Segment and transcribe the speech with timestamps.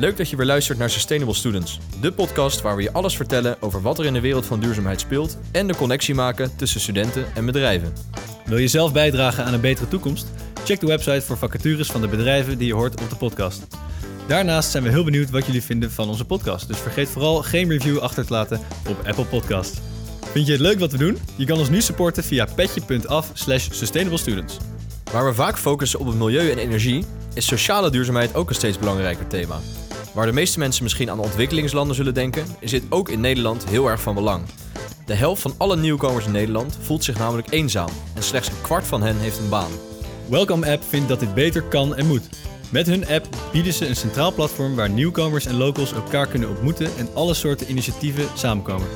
[0.00, 3.62] Leuk dat je weer luistert naar Sustainable Students, de podcast waar we je alles vertellen
[3.62, 7.24] over wat er in de wereld van duurzaamheid speelt en de connectie maken tussen studenten
[7.34, 7.92] en bedrijven.
[8.44, 10.26] Wil je zelf bijdragen aan een betere toekomst?
[10.64, 13.66] Check de website voor vacatures van de bedrijven die je hoort op de podcast.
[14.26, 17.68] Daarnaast zijn we heel benieuwd wat jullie vinden van onze podcast, dus vergeet vooral geen
[17.68, 19.80] review achter te laten op Apple Podcast.
[20.32, 21.18] Vind je het leuk wat we doen?
[21.36, 24.56] Je kan ons nu supporten via petje.af slash sustainablestudents.
[25.12, 27.04] Waar we vaak focussen op het milieu en energie,
[27.34, 29.60] is sociale duurzaamheid ook een steeds belangrijker thema.
[30.14, 33.88] Waar de meeste mensen misschien aan ontwikkelingslanden zullen denken, is dit ook in Nederland heel
[33.88, 34.44] erg van belang.
[35.06, 38.86] De helft van alle nieuwkomers in Nederland voelt zich namelijk eenzaam en slechts een kwart
[38.86, 39.70] van hen heeft een baan.
[40.28, 42.28] Welcome App vindt dat dit beter kan en moet.
[42.70, 46.90] Met hun app bieden ze een centraal platform waar nieuwkomers en locals elkaar kunnen ontmoeten
[46.98, 48.88] en alle soorten initiatieven samenkomen.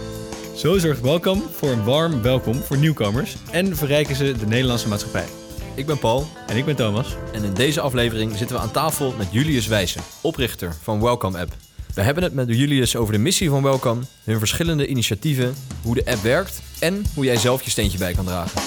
[0.56, 5.43] Zo zorgt Welcome voor een warm welkom voor nieuwkomers en verrijken ze de Nederlandse maatschappij.
[5.76, 7.16] Ik ben Paul En ik ben Thomas.
[7.32, 11.52] en in deze aflevering zitten we aan tafel met Julius Wijzen, oprichter van Welcome App.
[11.94, 16.04] We hebben het met Julius over de missie van Welcome, hun verschillende initiatieven, hoe de
[16.06, 18.60] app werkt en hoe jij zelf je steentje bij kan dragen.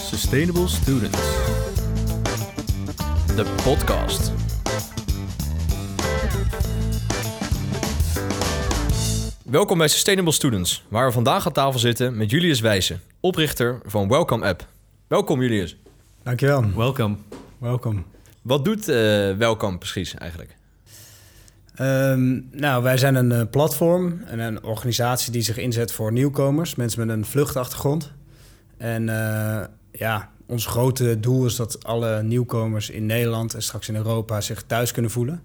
[0.00, 1.18] Sustainable Students.
[3.36, 4.32] De podcast.
[9.44, 14.08] Welkom bij Sustainable Students, waar we vandaag aan tafel zitten met Julius Wijzen, oprichter van
[14.08, 14.66] Welcome App.
[15.06, 15.76] Welkom Julius.
[16.22, 16.74] Dankjewel.
[16.74, 17.16] Welcome.
[17.58, 18.04] Welkom.
[18.42, 18.96] Wat doet eh
[19.36, 20.56] Welcome precies eigenlijk?
[21.74, 26.74] Ehm, nou, wij zijn een eh, platform en een organisatie die zich inzet voor nieuwkomers,
[26.74, 28.12] mensen met een vluchtachtergrond.
[28.76, 33.96] En eh, ja, ons grote doel is dat alle nieuwkomers in Nederland en straks in
[33.96, 35.42] Europa zich thuis kunnen voelen.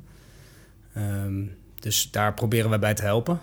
[0.94, 1.44] Ehm,
[1.80, 3.40] dus daar proberen wij bij te helpen.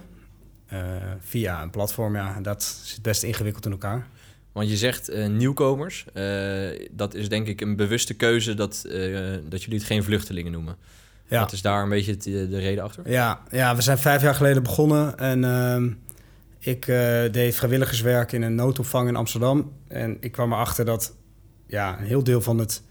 [0.66, 0.80] Eh,
[1.20, 4.06] via een platform, ja, dat zit best ingewikkeld in elkaar.
[4.52, 6.04] Want je zegt eh, nieuwkomers.
[6.12, 10.52] Eh, dat is denk ik een bewuste keuze dat, eh, dat jullie het geen vluchtelingen
[10.52, 10.76] noemen.
[11.28, 11.40] Ja.
[11.40, 13.10] Wat is daar een beetje de reden achter?
[13.10, 15.90] Ja, ja, we zijn vijf jaar geleden begonnen en ehm,
[16.58, 16.86] ik
[17.32, 19.72] deed vrijwilligerswerk in een noodopvang in Amsterdam.
[19.88, 21.14] En ik kwam erachter dat
[21.66, 22.82] ja, een heel deel van het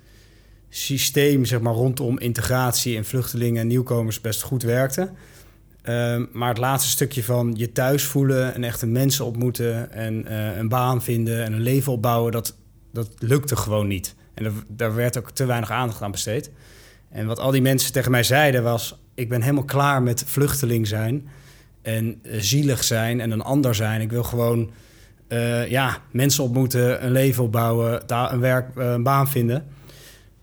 [0.70, 5.12] systeem zeg maar, rondom integratie en vluchtelingen en nieuwkomers best goed werkte.
[5.82, 10.58] Ehm, maar het laatste stukje van je thuis voelen en echte mensen ontmoeten en eh,
[10.58, 12.56] een baan vinden en een leven opbouwen, dat,
[12.94, 14.16] dat lukte gewoon niet.
[14.34, 16.52] En daar werd ook te weinig aandacht aan besteed.
[17.10, 20.88] En wat al die mensen tegen mij zeiden was: ik ben helemaal klaar met vluchteling
[20.88, 21.28] zijn
[21.82, 24.02] en eh, zielig zijn en een ander zijn.
[24.02, 24.72] Ik wil gewoon
[25.28, 29.66] eh, ja, mensen ontmoeten, een leven opbouwen, daar een werk, een baan vinden.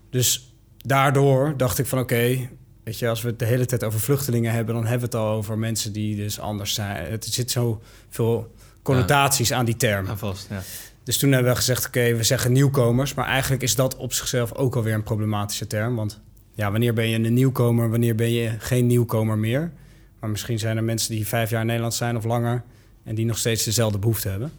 [0.09, 2.49] Dus daardoor dacht ik van oké,
[2.89, 5.25] weet je, als we het de hele tijd over vluchtelingen hebben, dan hebben we het
[5.25, 7.11] al over mensen die dus anders zijn.
[7.11, 10.17] Het zit zo veel connotaties aan die term.
[10.17, 10.61] Vast, ja.
[11.03, 13.13] Dus toen hebben we gezegd, oké, we zeggen nieuwkomers.
[13.13, 15.95] Maar eigenlijk is dat op zichzelf ook alweer een problematische term.
[15.95, 16.19] Want
[16.53, 19.71] ja, wanneer ben je een nieuwkomer, wanneer ben je geen nieuwkomer meer?
[20.19, 22.63] Maar misschien zijn er mensen die vijf jaar in Nederland zijn of langer...
[23.03, 24.51] en die nog steeds dezelfde behoefte hebben.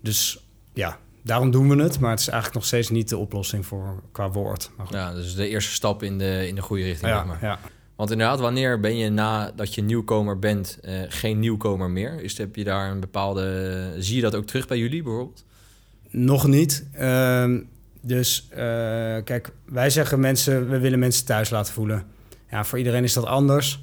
[0.00, 2.00] Dus ja, daarom doen we het.
[2.00, 4.70] Maar het is eigenlijk nog steeds niet de oplossing voor, qua woord.
[4.76, 4.94] Maar goed.
[4.94, 7.08] Ja, dus de eerste stap in de, in de goede richting.
[7.08, 7.38] zeg ja, maar.
[7.40, 7.58] ja.
[7.96, 12.22] Want inderdaad, wanneer ben je nadat je nieuwkomer bent eh, geen nieuwkomer meer?
[12.22, 13.94] Is, heb je daar een bepaalde...
[13.98, 15.44] Zie je dat ook terug bij jullie bijvoorbeeld?
[16.10, 16.86] Nog niet.
[16.92, 17.60] Ehm,
[18.00, 18.58] dus eh,
[19.24, 22.04] kijk, wij zeggen mensen, we willen mensen thuis laten voelen.
[22.50, 23.82] Ja, voor iedereen is dat anders.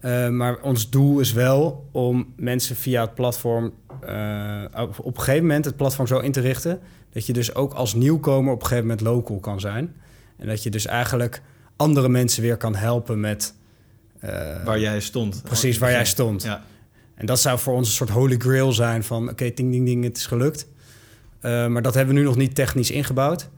[0.00, 3.72] Eh, maar ons doel is wel om mensen via het platform
[4.06, 6.80] eh, op, een gegeven moment het platform zo in te richten
[7.12, 9.94] dat je dus ook als nieuwkomer op een gegeven moment local kan zijn.
[10.36, 11.42] En dat je dus eigenlijk
[11.76, 13.54] andere mensen weer kan helpen met
[14.20, 15.42] eh, Waar jij stond.
[15.42, 16.42] precies waar jij stond.
[16.42, 16.62] Ja.
[17.14, 19.28] En dat zou voor ons een soort holy grail zijn van...
[19.28, 20.66] oké, ding, ding, ding, het is gelukt.
[21.42, 23.48] Uh, maar dat hebben we nu nog niet technisch ingebouwd.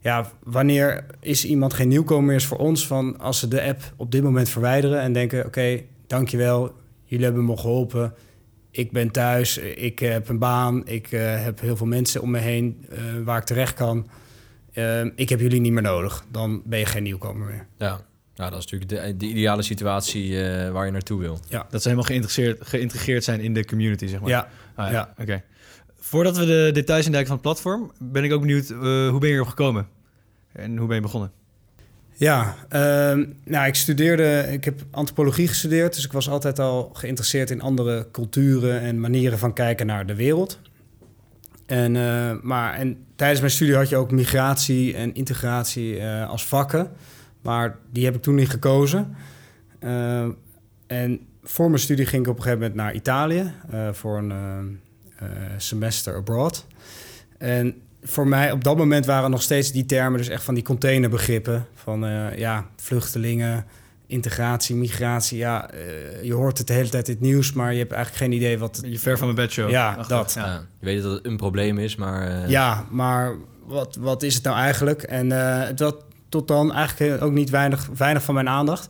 [0.00, 2.86] Ja, wanneer is iemand geen nieuwkomer is voor ons...
[2.86, 5.46] van als ze de app op dit moment verwijderen en denken...
[5.46, 6.72] oké, dankjewel,
[7.04, 8.14] jullie hebben me geholpen.
[8.70, 10.86] Ik ben thuis, ik heb een baan...
[10.86, 14.08] ik uh, heb heel veel mensen om me heen uh, waar ik terecht kan.
[14.74, 16.24] Uh, ik heb jullie niet meer nodig.
[16.30, 17.66] Dan ben je geen nieuwkomer meer.
[17.78, 18.00] Ja,
[18.34, 21.40] nou, dat is natuurlijk de, de ideale situatie uh, waar je naartoe wil.
[21.48, 21.66] Ja.
[21.70, 24.28] Dat ze helemaal geïntegreerd, geïntegreerd zijn in de community, zeg maar.
[24.28, 24.48] Ja.
[24.74, 24.92] Ah, ja.
[24.92, 25.14] ja.
[25.22, 25.42] Oké.
[25.98, 28.78] Voordat we de details induiken van het platform, ben ik ook benieuwd, uh,
[29.08, 29.88] hoe ben je erop gekomen?
[30.52, 31.32] En hoe ben je begonnen?
[32.18, 37.50] Ja, uh, nou, ik studeerde, ik heb antropologie gestudeerd, dus ik was altijd al geïnteresseerd
[37.50, 40.60] in andere culturen en manieren van kijken naar de wereld.
[41.66, 46.46] En, uh, maar, en tijdens mijn studie had je ook migratie en integratie uh, als
[46.46, 46.90] vakken,
[47.42, 49.16] maar die heb ik toen niet gekozen.
[49.80, 50.26] Uh,
[50.86, 53.52] en voor mijn studie ging ik op een gegeven moment naar Italië
[53.92, 54.80] voor een
[55.56, 56.66] semester abroad.
[57.38, 57.74] En
[58.08, 61.66] voor mij op dat moment waren nog steeds die termen, dus echt van die containerbegrippen.
[61.74, 63.64] Van uh, ja, vluchtelingen,
[64.06, 65.38] integratie, migratie.
[65.38, 65.78] Ja, eh,
[66.22, 68.58] je hoort het de hele tijd in het nieuws, maar je hebt eigenlijk geen idee
[68.58, 68.80] wat...
[68.86, 69.70] Je ver van mijn bedshow.
[69.70, 70.32] Ja, dat.
[70.36, 70.62] Ja.
[70.78, 72.42] je weet dat het een probleem is, maar...
[72.42, 73.34] eh, Ja, maar
[73.66, 75.02] wat, wat is het nou eigenlijk?
[75.02, 75.96] En eh dat
[76.28, 78.88] tot dan eigenlijk ook niet weinig, weinig van mijn aandacht.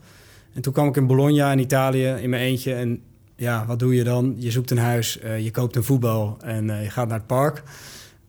[0.55, 2.75] En toen kwam ik in Bologna in Italië in mijn eentje.
[2.75, 3.03] En
[3.37, 4.35] ja, wat doe je dan?
[4.39, 7.27] Je zoekt een huis, eh, je koopt een voetbal en eh, je gaat naar het
[7.27, 7.63] park.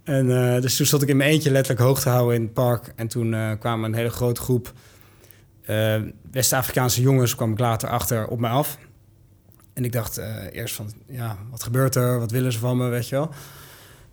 [0.10, 2.54] En eh, dus toen stond ik in mijn eentje letterlijk hoog te houden in het
[2.54, 2.94] park.
[2.96, 4.74] En toen eh, kwam een hele grote groep
[5.62, 6.02] eh,
[6.32, 8.78] West-Afrikaanse jongens, kwam ik later achter op mij af.
[9.74, 10.18] En ik dacht
[10.52, 12.20] eerst van, ja, wat gebeurt er?
[12.20, 13.30] Wat willen ze van me, weet je wel?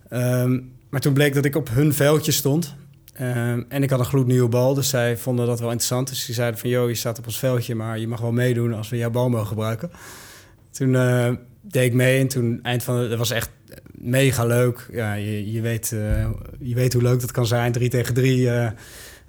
[0.09, 0.59] Ehm,
[0.89, 2.75] maar toen bleek dat ik op hun veldje stond.
[3.13, 6.09] Ehm, en ik had een gloednieuwe bal, dus zij vonden dat wel interessant.
[6.09, 8.73] Dus die zeiden van, joh, je staat op ons veldje, maar je mag wel meedoen
[8.73, 9.91] als we jouw bal mogen gebruiken.
[10.71, 10.91] Toen
[11.61, 13.49] deed ik mee en toen eind van dat was echt
[13.97, 14.87] mega leuk.
[14.91, 16.29] Ja, je, je, weet, eh,
[16.59, 18.49] je weet hoe leuk dat kan zijn, drie tegen drie.
[18.49, 18.65] eh,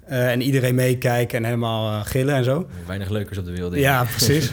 [0.05, 2.67] eh, en iedereen meekijken en helemaal gillen en zo.
[2.85, 3.75] Weinig leukers op de wereld.
[3.75, 4.51] Ja, precies.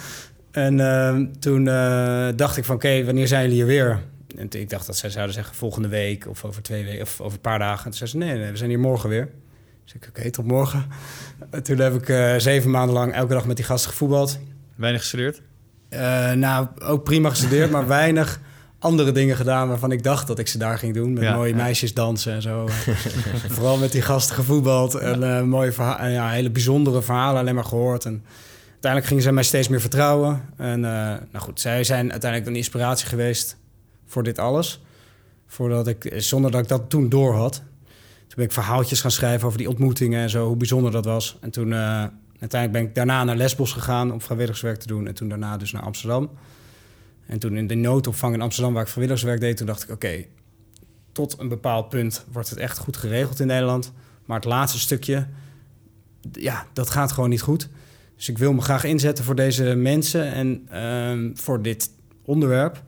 [0.50, 4.00] en ehm, toen eh, dacht ik van, oké, wanneer zijn jullie hier weer?
[4.36, 7.32] En ik dacht dat zij zouden zeggen volgende week of over twee weken of over
[7.34, 7.84] een paar dagen.
[7.84, 9.28] En toen zei ze, nee, nee, we zijn hier morgen weer.
[9.84, 10.86] Dus ik, oké, tot morgen.
[11.50, 14.38] En toen heb ik eh, zeven maanden lang elke dag met die gasten gevoetbald.
[14.76, 15.42] Weinig gestudeerd.
[15.88, 18.40] Eh, nou, ook prima gestudeerd, maar weinig
[18.78, 21.12] andere dingen gedaan waarvan ik dacht dat ik ze daar ging doen.
[21.12, 21.56] Met Ja, mooie ja.
[21.56, 22.68] meisjes dansen en zo.
[23.56, 27.64] Vooral met die gasten gevoetbald en eh, mooie verha- ja, hele bijzondere verhalen alleen maar
[27.64, 28.04] gehoord.
[28.04, 28.24] En
[28.70, 30.42] uiteindelijk gingen zij mij steeds meer vertrouwen.
[30.56, 30.90] En eh,
[31.32, 33.56] nou goed, zij zijn uiteindelijk een inspiratie geweest
[34.06, 34.80] voor dit alles.
[35.46, 37.54] Voordat ik, zonder dat ik dat toen door had.
[38.26, 41.36] Toen ben ik verhaaltjes gaan schrijven over die ontmoetingen en zo, hoe bijzonder dat was.
[41.40, 41.78] En toen eh,
[42.40, 45.06] uiteindelijk ben ik daarna naar Lesbos gegaan om vrijwilligerswerk te doen.
[45.06, 46.30] En toen daarna dus naar Amsterdam.
[47.28, 50.24] En toen in de noodopvang in Amsterdam, waar ik vrijwilligerswerk deed, toen dacht ik: oké,
[51.12, 53.92] tot een bepaald punt wordt het echt goed geregeld in Nederland.
[54.24, 55.26] Maar het laatste stukje,
[56.32, 57.68] ja, dat gaat gewoon niet goed.
[58.16, 61.90] Dus ik wil me graag inzetten voor deze mensen en ehm, voor dit
[62.24, 62.82] onderwerp.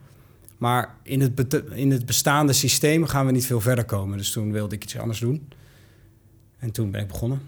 [0.58, 4.18] Maar in het, in het bestaande systeem gaan we niet veel verder komen.
[4.18, 5.48] Dus toen wilde ik iets anders doen.
[6.58, 7.40] En toen ben ik begonnen.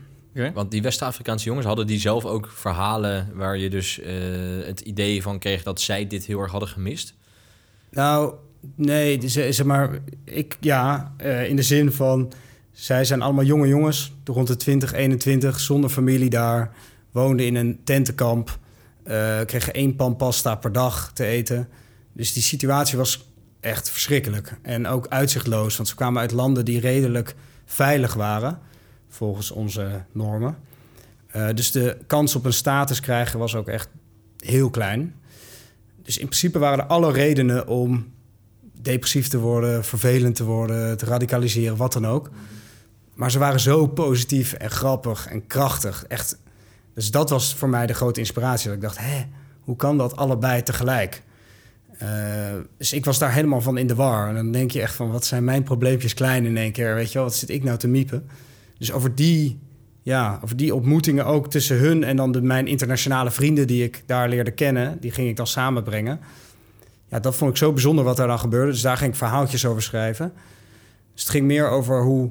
[0.54, 4.14] Want die West-Afrikaanse jongens hadden die zelf ook verhalen waar je dus eh,
[4.64, 7.14] het idee van kreeg dat zij dit heel erg hadden gemist.
[7.90, 8.34] Nou,
[8.74, 12.32] nee, zeg maar, ik ja, eh, in de zin van,
[12.72, 16.74] zij zijn allemaal jonge jongens, rond de 20, 21, zonder familie daar,
[17.10, 18.58] woonden in een tentenkamp,
[19.02, 21.68] eh, kregen één pan pasta per dag te eten.
[22.12, 23.26] Dus die situatie was
[23.60, 27.34] echt verschrikkelijk en ook uitzichtloos, want ze kwamen uit landen die redelijk
[27.64, 28.58] veilig waren,
[29.12, 30.56] volgens onze normen.
[31.26, 33.88] Eh, dus de kans op een status krijgen was ook echt
[34.38, 35.14] heel klein.
[36.02, 38.12] Dus in principe waren er alle redenen om
[38.80, 42.30] depressief te worden, vervelend te worden, te radicaliseren, wat dan ook.
[43.14, 46.04] Maar ze waren zo positief en grappig en krachtig.
[46.08, 46.38] Echt.
[46.94, 48.66] Dus dat was voor mij de grote inspiratie.
[48.66, 49.24] Dat ik dacht, hè,
[49.60, 51.22] hoe kan dat allebei tegelijk?
[51.98, 52.08] Eh,
[52.76, 54.28] dus ik was daar helemaal van in de war.
[54.28, 56.94] En dan denk je echt van, wat zijn mijn probleempjes klein in één keer?
[56.94, 58.28] Weet je wel, wat zit ik nou te miepen?
[58.82, 59.58] Dus over die,
[60.02, 64.02] ja, over die ontmoetingen ook tussen hun en dan de, mijn internationale vrienden die ik
[64.06, 66.20] daar leerde kennen, die ging ik dan samenbrengen.
[67.08, 68.72] Ja, dat vond ik zo bijzonder wat daar dan gebeurde.
[68.72, 70.32] Dus daar ging ik verhaaltjes over schrijven.
[71.12, 72.30] Dus het ging meer over hoe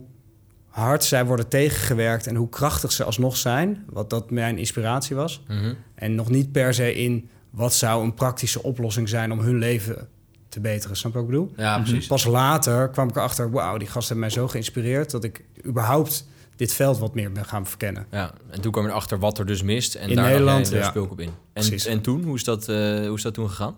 [0.68, 3.86] hard zij worden tegengewerkt en hoe krachtig ze alsnog zijn.
[3.90, 5.44] Wat dat mijn inspiratie was.
[5.48, 5.74] Mhm.
[5.96, 10.08] En nog niet per se in wat zou een praktische oplossing zijn om hun leven
[10.50, 10.98] te beteren.
[10.98, 11.54] Snap je wat ik bedoel?
[11.56, 12.08] Ja, precies.
[12.08, 15.12] Pas later kwam ik erachter, wauw, die gasten hebben mij zo geïnspireerd...
[15.12, 16.30] dat ik überhaupt
[16.62, 18.06] dit veld wat meer ben gaan verkennen.
[18.12, 19.96] Ja, en toen kwam je erachter wat er dus mist.
[19.96, 20.90] En In daar Nederland, de ja.
[20.90, 21.28] speelkop in.
[21.28, 21.86] En, Precies.
[21.86, 22.76] en toen, hoe is, dat, eh,
[23.08, 23.78] hoe is dat toen gegaan?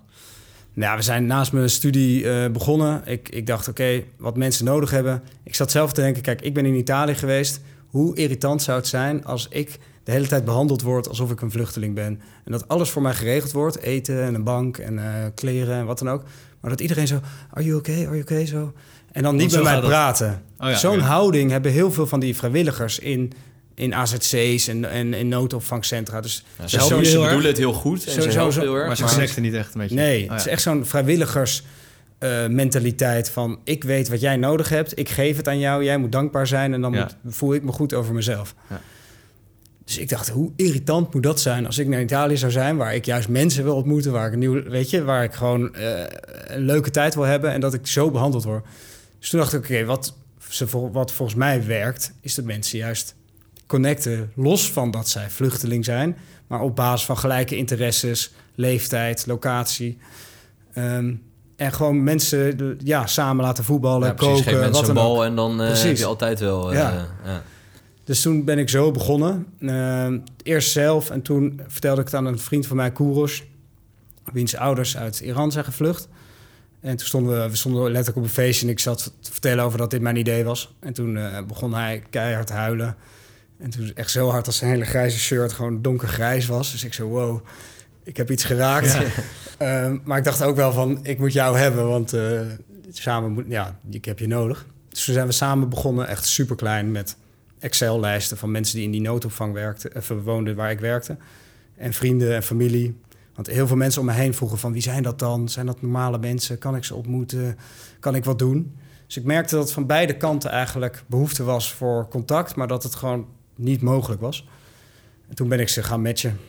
[0.74, 3.02] Nou, we zijn naast mijn studie eh, begonnen.
[3.06, 5.24] Ik, ik dacht, oké, wat mensen nodig hebben.
[5.44, 7.62] Ik zat zelf te denken, kijk, ik ben in Italië geweest.
[7.88, 11.52] Hoe irritant zou het zijn als ik de hele tijd behandeld word alsof ik een
[11.52, 12.22] vluchteling ben.
[12.46, 13.80] En dat alles voor mij geregeld wordt.
[13.80, 16.24] Eten en een bank en eh, kleren en wat dan ook.
[16.60, 18.74] Maar dat iedereen zo, are you okay, are you okay, zo.
[19.14, 20.42] En dan niet met mij praten.
[20.60, 23.32] Oh ja, Zo'n houding hebben heel veel van die vrijwilligers in,
[23.76, 26.22] in AZC's en, en in noodopvangcentra.
[26.22, 27.12] Dus Ja, Dus ze helpen- erg.
[27.24, 28.88] bedoelen het heel goed en Zo- ze zo- zo- heel erg.
[28.88, 29.96] Maar ze connecten niet echt een beetje.
[29.96, 31.64] Nee, Oh, het is echt zo'n vrijwilligers
[32.20, 35.98] eh, mentaliteit van ik weet wat jij nodig hebt, ik geef het aan jou, jij
[35.98, 37.10] moet dankbaar zijn en dan Ja.
[37.24, 38.56] moet, voel ik me goed over mezelf.
[38.70, 38.82] Ja.
[39.86, 42.96] Dus ik dacht, hoe irritant moet dat zijn als ik naar Italië zou zijn, waar
[42.96, 46.04] ik juist mensen wil ontmoeten, waar ik een nieuw, weet je, waar ik gewoon eh,
[46.48, 48.66] een leuke tijd wil hebben en dat ik zo behandeld word.
[49.24, 50.14] Dus toen dacht ik, oké, wat,
[50.50, 53.16] ze vol- wat volgens mij werkt, is dat mensen juist
[53.68, 59.98] connecten, los van dat zij vluchteling zijn, maar op basis van gelijke interesses, leeftijd, locatie.
[60.74, 61.14] Ehm,
[61.56, 64.42] en gewoon mensen ja, samen laten voetballen, Ja, precies.
[64.42, 65.04] Geef koken, wat dan ook.
[65.04, 65.84] bal en dan Precies.
[65.84, 66.72] heb je altijd wel...
[66.72, 67.08] eh, Ja.
[67.26, 67.44] ja.
[68.04, 69.46] Dus toen ben ik zo begonnen.
[69.60, 70.08] Uh,
[70.44, 73.44] eerst zelf en toen vertelde ik het aan een vriend van mij, Kouros,
[74.34, 76.08] wiens ouders uit Iran zijn gevlucht.
[76.84, 79.64] En toen stonden we, we stonden letterlijk op een feestje en ik zat te vertellen
[79.64, 80.76] over dat dit mijn idee was.
[80.80, 82.96] En toen uh, begon hij keihard te huilen.
[83.60, 86.72] En toen echt zo hard als zijn hele grijze shirt gewoon donkergrijs was.
[86.72, 87.46] Dus ik zo, wow,
[88.04, 88.98] ik heb iets geraakt.
[89.60, 89.92] Ja.
[89.92, 92.42] uh, maar ik dacht ook wel van, ik moet jou hebben, want uh,
[92.92, 94.66] samen moet, ja, ik heb je nodig.
[94.90, 97.18] Dus toen zijn we samen begonnen, echt super klein, met
[97.60, 101.18] Excel-lijsten van mensen die in die noodopvang werkten, of woonden waar ik werkte.
[101.76, 102.96] En vrienden en familie.
[103.36, 105.50] Want heel veel mensen om me heen vroegen van wie zijn dat dan?
[105.50, 106.58] Zijn dat normale mensen?
[106.58, 107.58] Kan ik ze ontmoeten?
[108.00, 108.78] Kan ik wat doen?
[109.08, 112.96] Dus ik merkte dat van beide kanten eigenlijk behoefte was voor contact, maar dat het
[112.96, 114.48] gewoon niet mogelijk was.
[115.30, 116.40] En toen ben ik ze gaan matchen.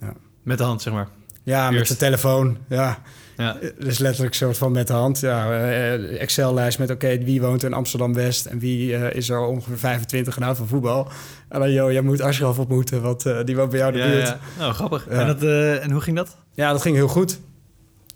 [0.00, 0.12] Ja.
[0.42, 1.08] Met de hand, zeg maar.
[1.42, 1.78] Ja, Eerst.
[1.78, 2.58] met de telefoon.
[2.68, 3.02] Ja.
[3.36, 3.56] Ja.
[3.78, 5.20] Dus letterlijk soort van met de hand.
[5.20, 8.46] Ja, eh, Excel-lijst met oké, wie woont in Amsterdam-West...
[8.46, 11.08] en wie uh, is er ongeveer 25 en houdt van voetbal.
[11.48, 14.06] En dan, joh, jij moet Ashraf ontmoeten, want uh, die woont bij jou in de
[14.06, 14.26] ja, buurt.
[14.26, 14.38] Ja.
[14.58, 15.06] Nou, grappig.
[15.06, 15.42] En, dat,
[15.82, 16.36] en hoe ging dat?
[16.52, 17.40] Ja, dat ging heel goed.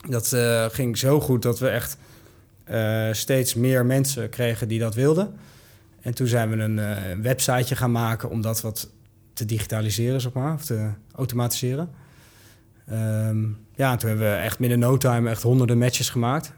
[0.08, 0.36] Dat
[0.72, 1.96] ging zo goed dat we echt
[3.12, 5.34] steeds meer mensen kregen die dat wilden.
[6.00, 8.90] En toen zijn we een websiteje gaan maken om dat wat
[9.32, 11.90] te digitaliseren, zeg maar, of te automatiseren.
[12.92, 16.52] Um, ja, toen hebben we echt binnen no time echt honderden matches gemaakt.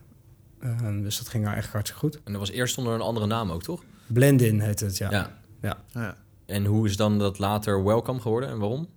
[0.65, 2.21] Um, dus dat ging nou echt hartstikke goed.
[2.25, 3.83] En dat was eerst onder een andere naam ook, toch?
[4.07, 5.11] Blendin heet het, ja.
[5.11, 5.31] Ja.
[5.63, 5.77] ja.
[5.93, 6.17] ja.
[6.47, 8.89] En hoe is dan dat later Welcome geworden en waarom?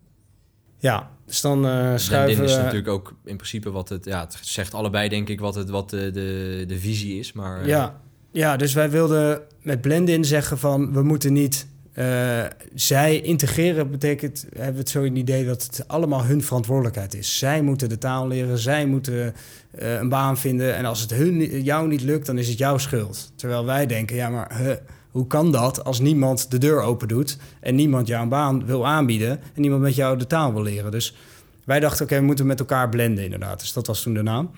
[0.77, 4.05] Ja, dus dan uh, schuiven Blendin is natuurlijk ook in principe wat het...
[4.05, 7.62] Ja, het zegt allebei denk ik wat, het, wat de, de, de visie is, maar...
[7.62, 7.67] Uh...
[7.67, 8.01] Ja.
[8.32, 10.94] ja, dus wij wilden met Blendin zeggen van...
[10.94, 15.88] we moeten niet uh, zij integreren betekent, hebben we het zo een idee dat het
[15.88, 17.38] allemaal hun verantwoordelijkheid is.
[17.38, 20.75] Zij moeten de taal leren, zij moeten uh, een baan vinden.
[20.75, 23.32] En als het hun, jou niet lukt, dan is het jouw schuld.
[23.36, 24.80] Terwijl wij denken, ja, maar
[25.12, 28.88] hoe kan dat als niemand de deur open doet en niemand jou een baan wil
[28.88, 30.92] aanbieden en niemand met jou de taal wil leren?
[30.92, 31.16] Dus
[31.64, 33.60] wij dachten, oké, we moeten met elkaar blenden inderdaad.
[33.60, 34.52] Dus dat was toen de naam.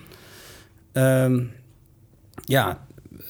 [0.92, 1.50] Um,
[2.44, 2.86] ja,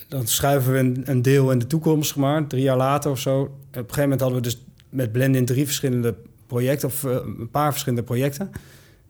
[0.09, 3.41] dan schuiven we een, een, deel in de toekomst, maar drie jaar later of zo.
[3.41, 6.15] Op een gegeven moment hadden we dus met Blendin drie verschillende
[6.47, 8.51] projecten, of uh, een paar verschillende projecten.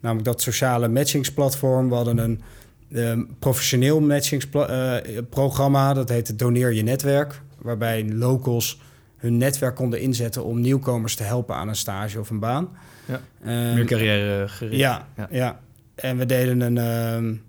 [0.01, 1.89] Namelijk dat sociale matchingsplatform.
[1.89, 2.41] We hadden een
[2.89, 7.41] uh, professioneel matchingsprogramma, uh, dat heette Doneer je netwerk.
[7.59, 8.81] Waarbij locals
[9.17, 12.69] hun netwerk konden inzetten om nieuwkomers te helpen aan een stage of een baan.
[13.05, 13.21] Ja,
[13.75, 14.77] meer carrière gericht.
[14.77, 15.61] Ja, ja, ja.
[15.95, 17.41] En we deden een,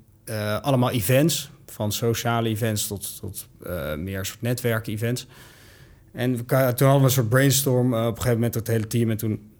[0.61, 5.27] allemaal events van sociale events tot, tot uh, meer soort netwerken-events.
[6.11, 8.87] En we, toen hadden we een soort brainstorm uh, op een gegeven moment het hele
[8.87, 9.09] team.
[9.09, 9.51] En toen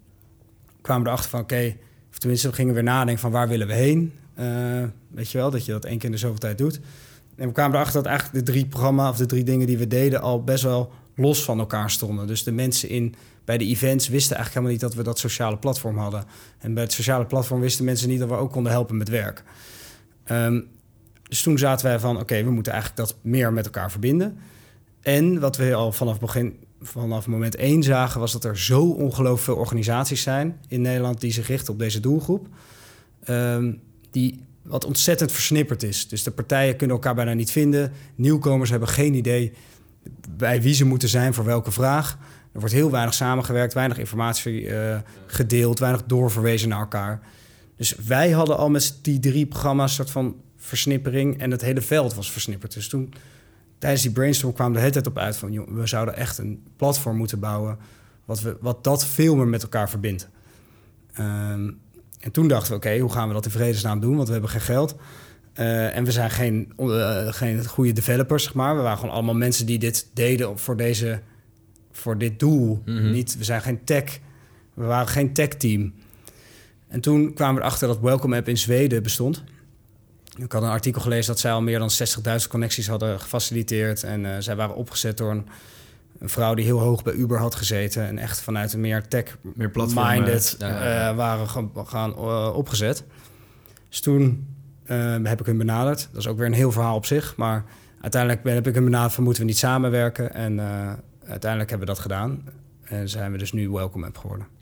[0.80, 1.78] kwamen we erachter van, oké, okay,
[2.18, 4.12] tenminste, we gingen weer nadenken van waar willen we heen.
[4.38, 6.80] Uh, weet je wel, dat je dat één keer in de zoveel tijd doet.
[7.36, 9.86] En we kwamen erachter dat eigenlijk de drie programma's of de drie dingen die we
[9.86, 12.26] deden al best wel los van elkaar stonden.
[12.26, 13.14] Dus de mensen in,
[13.44, 16.24] bij de events wisten eigenlijk helemaal niet dat we dat sociale platform hadden.
[16.58, 19.42] En bij het sociale platform wisten mensen niet dat we ook konden helpen met werk.
[20.30, 20.68] Um,
[21.30, 24.38] dus toen zaten wij van, oké, we moeten eigenlijk dat meer met elkaar verbinden.
[25.00, 29.42] En wat we al vanaf begin, vanaf moment één zagen, was dat er zo ongelooflijk
[29.42, 32.46] veel organisaties zijn in Nederland die zich richten op deze doelgroep.
[33.28, 36.08] Um, die wat ontzettend versnipperd is.
[36.08, 37.92] Dus de partijen kunnen elkaar bijna niet vinden.
[38.14, 39.52] Nieuwkomers hebben geen idee
[40.36, 42.18] bij wie ze moeten zijn voor welke vraag.
[42.52, 47.20] Er wordt heel weinig samengewerkt, weinig informatie uh, gedeeld, weinig doorverwezen naar elkaar.
[47.76, 52.14] Dus wij hadden al met die drie programma's soort van versnippering en het hele veld
[52.14, 52.74] was versnipperd.
[52.74, 53.12] Dus toen,
[53.78, 55.52] tijdens die brainstorm kwamen we de hele tijd op uit van...
[55.52, 57.78] Joh, we zouden echt een platform moeten bouwen...
[58.24, 60.28] wat, we, wat dat veel meer met elkaar verbindt.
[61.18, 61.80] Um,
[62.20, 64.14] en toen dachten we, oké, okay, hoe gaan we dat in vredesnaam doen?
[64.16, 64.96] Want we hebben geen geld.
[65.54, 68.76] Uh, en we zijn geen, uh, geen goede developers, zeg maar.
[68.76, 71.20] We waren gewoon allemaal mensen die dit deden voor, deze,
[71.92, 72.82] voor dit doel.
[72.84, 73.10] Mm -hmm.
[73.10, 74.18] Niet, we zijn geen tech...
[74.74, 75.92] We waren geen tech-team.
[76.88, 79.44] En toen kwamen we erachter dat Welcome App in Zweden bestond...
[80.42, 81.90] Ik had een artikel gelezen dat zij al meer dan
[82.40, 84.02] 60.000 connecties hadden gefaciliteerd.
[84.02, 85.46] En uh, zij waren opgezet door een,
[86.18, 88.06] een, vrouw die heel hoog bij Uber had gezeten.
[88.06, 92.16] En echt vanuit een meer tech-minded uh, uh, waren gaan, gaan
[92.54, 93.04] opgezet.
[93.88, 94.48] Dus toen
[95.22, 96.08] heb ik hun benaderd.
[96.12, 97.36] Dat is ook weer een heel verhaal op zich.
[97.36, 97.64] Maar
[98.00, 100.34] uiteindelijk ben, heb ik hun benaderd van moeten we niet samenwerken.
[100.34, 100.60] En
[101.26, 102.44] uiteindelijk hebben we dat gedaan.
[102.84, 104.59] En zijn we dus nu Welcome App geworden.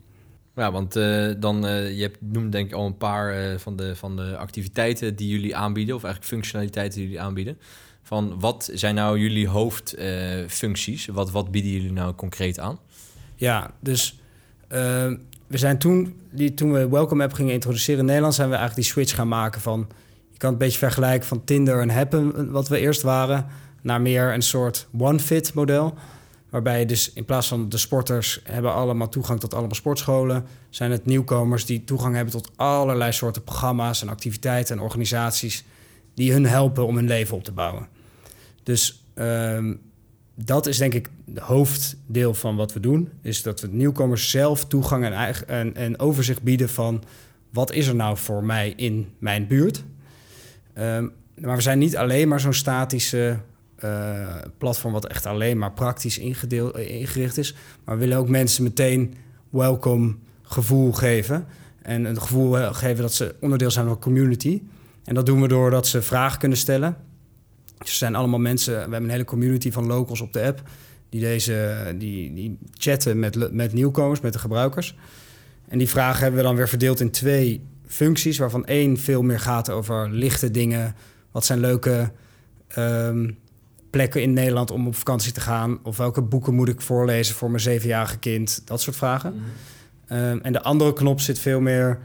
[0.59, 3.75] Ja, want uh, dan, uh, je hebt noemt denk ik al een paar uh, van,
[3.75, 7.57] de, van de activiteiten die jullie aanbieden, of eigenlijk functionaliteiten die jullie aanbieden.
[8.03, 11.05] Van wat zijn nou jullie hoofdfuncties?
[11.05, 12.79] wat, wat bieden jullie nou concreet aan?
[13.35, 14.19] Ja, dus
[15.47, 18.85] we zijn toen, die, toen we Welcome App gingen introduceren in Nederland, zijn we eigenlijk
[18.85, 19.79] die switch gaan maken van,
[20.31, 23.45] je kan het een beetje vergelijken van Tinder en Happen, wat we eerst waren,
[23.81, 25.97] naar meer een soort one-fit model.
[26.49, 31.05] Waarbij dus in plaats van de sporters hebben allemaal toegang tot allemaal sportscholen, zijn het
[31.05, 35.63] nieuwkomers die toegang hebben tot allerlei soorten programma's en activiteiten en organisaties
[36.13, 37.87] die hun helpen om hun leven op te bouwen.
[38.63, 39.73] Dus ehm,
[40.35, 43.09] dat is denk ik het hoofddeel van wat we doen.
[43.21, 45.05] Is dat we nieuwkomers zelf toegang
[45.47, 47.03] en, en overzicht bieden van
[47.49, 49.83] wat is er nou voor mij in mijn buurt.
[50.73, 53.39] Ehm, maar we zijn niet alleen maar zo'n statische
[53.83, 57.55] uh, platform wat echt alleen maar praktisch ingedeeld, ingericht is.
[57.83, 59.13] Maar we willen ook mensen meteen
[59.49, 61.45] welkom gevoel geven.
[61.81, 64.61] En een gevoel geven dat ze onderdeel zijn van de community.
[65.03, 66.97] En dat doen we doordat ze vragen kunnen stellen.
[67.77, 70.61] Dus er zijn allemaal mensen, we hebben een hele community van locals op de app.
[71.09, 74.95] Die, deze, die, die chatten met, met nieuwkomers, met de gebruikers.
[75.67, 79.39] En die vragen hebben we dan weer verdeeld in twee functies, waarvan één veel meer
[79.39, 80.95] gaat over lichte dingen.
[81.31, 82.11] Wat zijn leuke
[82.77, 83.37] um,
[83.89, 85.79] plekken in Nederland om op vakantie te gaan?
[85.83, 88.61] Of welke boeken moet ik voorlezen voor mijn zevenjarige kind?
[88.65, 89.33] Dat soort vragen.
[89.33, 89.43] Mhm.
[90.07, 91.99] Ehm, en de andere knop zit veel meer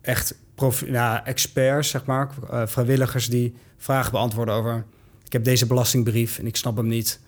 [0.00, 4.84] echt prof, ja, experts, zeg maar, uh, vrijwilligers die vragen beantwoorden over.
[5.24, 7.20] Ik heb deze belastingbrief en ik snap hem niet.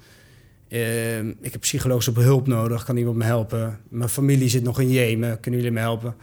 [0.69, 3.81] Uh, ik heb psychologische hulp nodig, kan iemand me helpen?
[3.89, 6.15] Mijn familie zit nog in Jemen, kunnen jullie me helpen?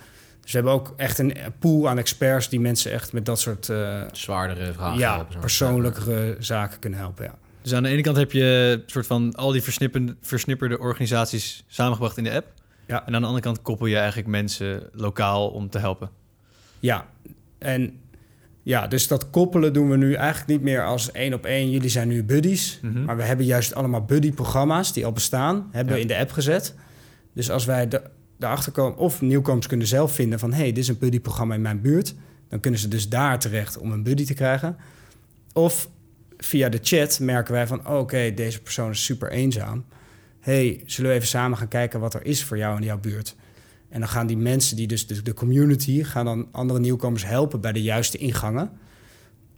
[0.41, 3.67] Dus we hebben ook echt een pool aan experts die mensen echt met dat soort...
[3.67, 7.36] Uh, Zwaardere vragen Ja, persoonlijke zaken kunnen helpen, ja.
[7.67, 9.63] Dus aan de ene kant heb je een soort van al die
[10.21, 12.53] versnipperde organisaties samengebracht in de app.
[12.86, 13.05] Ja.
[13.05, 16.09] En aan de andere kant koppel je eigenlijk mensen lokaal om te helpen.
[16.79, 17.07] Ja,
[17.57, 18.00] en
[18.63, 21.69] ja, dus dat koppelen doen we nu eigenlijk niet meer als één op één.
[21.69, 22.79] Jullie zijn nu buddies.
[22.81, 23.03] Mhm.
[23.03, 26.75] Maar we hebben juist allemaal buddy-programma's die al bestaan, hebben we in de app gezet.
[27.33, 28.01] Dus als wij de,
[28.38, 31.62] daarachter komen, of nieuwkomers kunnen zelf vinden van hé, hey, dit is een buddy-programma in
[31.62, 32.15] mijn buurt.
[32.50, 34.77] Dan kunnen ze dus daar terecht om een buddy te krijgen.
[35.53, 35.89] Of
[36.38, 39.86] via de chat merken wij van oké, deze persoon is super eenzaam.
[40.39, 43.36] hey, zullen we even samen gaan kijken wat er is voor jou in jouw buurt?
[43.89, 47.62] En dan gaan die mensen die dus de, de community gaan dan andere nieuwkomers helpen
[47.62, 48.72] bij de juiste ingangen.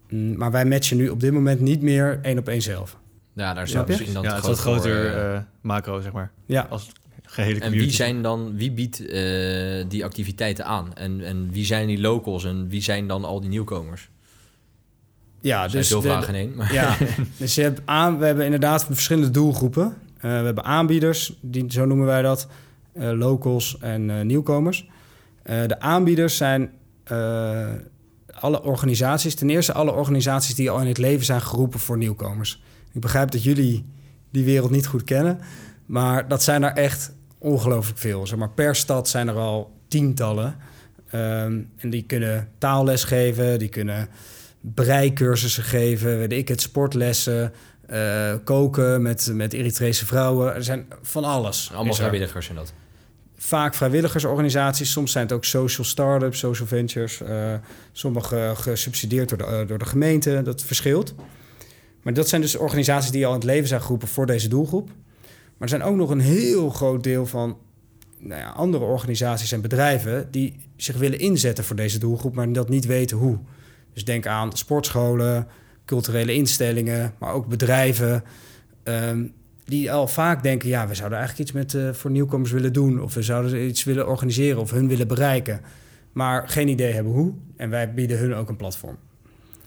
[0.09, 2.97] Mm, maar wij matchen nu op dit moment niet meer één op één zelf.
[3.33, 6.31] Ja, daar zou misschien dan ja, het is wat groter uh, macro, zeg maar.
[6.45, 6.67] Ja.
[6.69, 6.91] Als
[7.23, 7.81] gehele community.
[7.81, 9.09] En wie zijn dan, wie biedt uh,
[9.87, 10.95] die activiteiten aan?
[10.95, 14.09] En, en wie zijn die locals en wie zijn dan al die nieuwkomers?
[15.41, 16.73] Ja, dus veel vragen in Maar.
[16.73, 16.97] Ja,
[17.37, 19.83] dus je hebt aan, we hebben inderdaad verschillende doelgroepen.
[19.85, 22.47] Uh, we hebben aanbieders, die, zo noemen wij dat,
[22.93, 24.89] uh, locals en uh, nieuwkomers.
[25.43, 26.71] de aanbieders zijn
[28.39, 32.61] alle organisaties, ten eerste alle organisaties die al in het leven zijn geroepen voor nieuwkomers.
[32.93, 33.85] Ik begrijp dat jullie
[34.31, 35.39] die wereld niet goed kennen,
[35.85, 38.27] maar dat zijn er echt ongelooflijk veel.
[38.27, 40.55] Zeg maar, per stad zijn er al tientallen.
[41.15, 44.07] Um, en die kunnen taalles geven, die kunnen
[44.61, 47.53] breikursussen geven, weet ik het, sportlessen,
[47.89, 50.55] uh, koken met, met Eritrese vrouwen.
[50.55, 51.71] Er zijn van alles.
[51.73, 52.73] Allemaal vrijwilligers in dat?
[53.37, 54.91] Vaak vrijwilligersorganisaties.
[54.91, 57.21] Soms zijn het ook social startups, social ventures.
[57.21, 57.53] Uh,
[57.91, 60.41] sommige gesubsidieerd door de, uh, door de gemeente.
[60.43, 61.15] Dat verschilt.
[62.03, 64.87] Maar dat zijn dus organisaties die al in het leven zijn geroepen voor deze doelgroep.
[65.27, 67.57] Maar er zijn ook nog een heel groot deel van
[68.17, 72.69] nou ja, andere organisaties en bedrijven die zich willen inzetten voor deze doelgroep, maar dat
[72.69, 73.39] niet weten hoe.
[73.99, 75.47] Dus denk aan sportscholen,
[75.85, 78.23] culturele instellingen, maar ook bedrijven.
[78.83, 79.25] Ehm,
[79.65, 83.01] die al vaak denken, ja, we zouden eigenlijk iets met, uh, voor nieuwkomers willen doen.
[83.01, 85.61] Of we zouden iets willen organiseren of hun willen bereiken.
[86.11, 87.33] Maar geen idee hebben hoe.
[87.57, 88.97] En wij bieden hun ook een platform.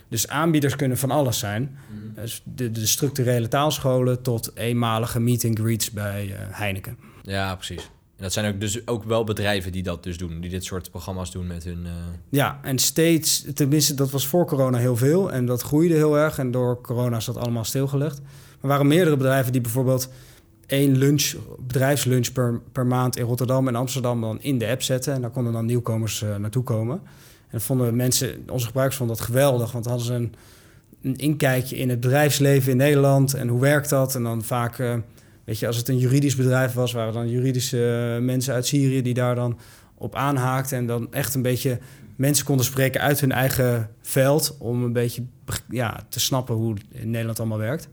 [0.09, 1.79] Dus aanbieders kunnen van alles zijn.
[1.89, 2.21] Mhm.
[2.21, 6.99] Dus de, de, structurele taalscholen tot eenmalige meet and greets bij uh, Heineken.
[7.23, 7.91] Ja, precies
[8.23, 11.31] dat zijn ook dus ook wel bedrijven die dat dus doen, die dit soort programma's
[11.31, 11.79] doen met hun.
[11.85, 11.91] Uh...
[12.29, 16.39] Ja, en steeds, tenminste, dat was voor corona heel veel en dat groeide heel erg.
[16.39, 18.21] En door corona is dat allemaal stilgelegd.
[18.61, 20.09] Maar waren meerdere bedrijven die bijvoorbeeld
[20.67, 21.35] één lunch,
[21.67, 25.15] bedrijfslunch per, per maand in Rotterdam en Amsterdam dan in de app zetten.
[25.15, 27.01] En daar konden dan nieuwkomers uh, naartoe komen.
[27.49, 30.35] En vonden mensen, onze gebruikers vonden dat geweldig, want hadden ze een,
[31.03, 34.15] een inkijkje in het bedrijfsleven in Nederland en hoe werkt dat.
[34.15, 34.79] En dan vaak.
[34.79, 34.95] Uh,
[35.45, 39.03] Weet je, als het een juridisch bedrijf was, waren dan juridische eh, mensen uit Syrië
[39.03, 39.59] die daar dan
[39.95, 40.79] op aanhaakten.
[40.79, 41.79] En dan echt een beetje
[42.17, 44.57] mensen konden spreken uit hun eigen veld.
[44.59, 45.23] Om een beetje
[45.69, 47.89] ja, te snappen hoe in Nederland allemaal werkt.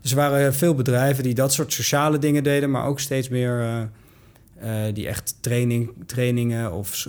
[0.00, 3.60] Dus er waren veel bedrijven die dat soort sociale dingen deden, maar ook steeds meer
[3.60, 7.08] uh, uh, die echt training, trainingen of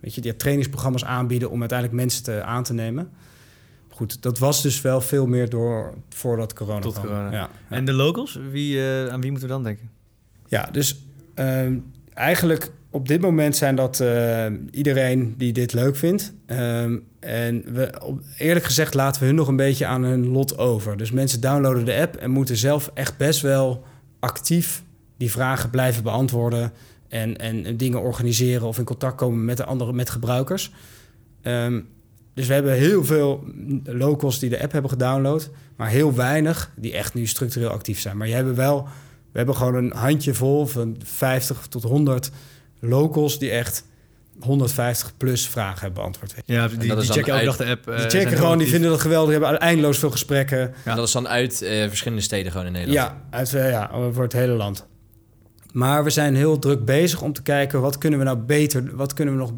[0.00, 3.10] weet je, die trainingsprogramma's aanbieden om uiteindelijk mensen te, aan te nemen
[3.94, 7.32] goed, dat was dus wel veel meer door voordat corona Tot corona.
[7.32, 9.90] Ja, En de locals, wie, uh, aan wie moeten we dan denken?
[10.46, 11.66] Ja, dus uh,
[12.14, 16.34] eigenlijk op dit moment zijn dat uh, iedereen die dit leuk vindt.
[16.46, 17.92] Um, en we,
[18.38, 20.96] eerlijk gezegd laten we hun nog een beetje aan hun lot over.
[20.96, 23.84] Dus mensen downloaden de app en moeten zelf echt best wel
[24.20, 24.82] actief
[25.16, 26.72] die vragen blijven beantwoorden
[27.08, 30.72] en, en dingen organiseren of in contact komen met de andere met gebruikers.
[31.42, 31.80] Ehm,
[32.34, 33.44] dus we hebben heel veel
[33.84, 38.16] locals die de app hebben gedownload, maar heel weinig die echt nu structureel actief zijn.
[38.16, 38.82] Maar je hebben wel,
[39.32, 42.30] we hebben gewoon een handjevol van 50 tot 100
[42.80, 43.84] locals die echt
[44.40, 46.34] 150 plus vragen hebben beantwoord.
[46.44, 47.86] Ja, die, checken elke uit- dag de app.
[47.88, 50.58] eh, Die zijn checken gewoon, die vinden dat geweldig, die hebben eindeloos veel gesprekken.
[50.58, 50.90] Ja.
[50.90, 52.98] En dat is dan uit eh, verschillende steden gewoon in Nederland.
[53.10, 54.86] Ja, uit, eh, ja, voor het hele land.
[55.72, 59.12] Maar we zijn heel druk bezig om te kijken wat kunnen we nou beter, wat
[59.12, 59.52] kunnen we nog,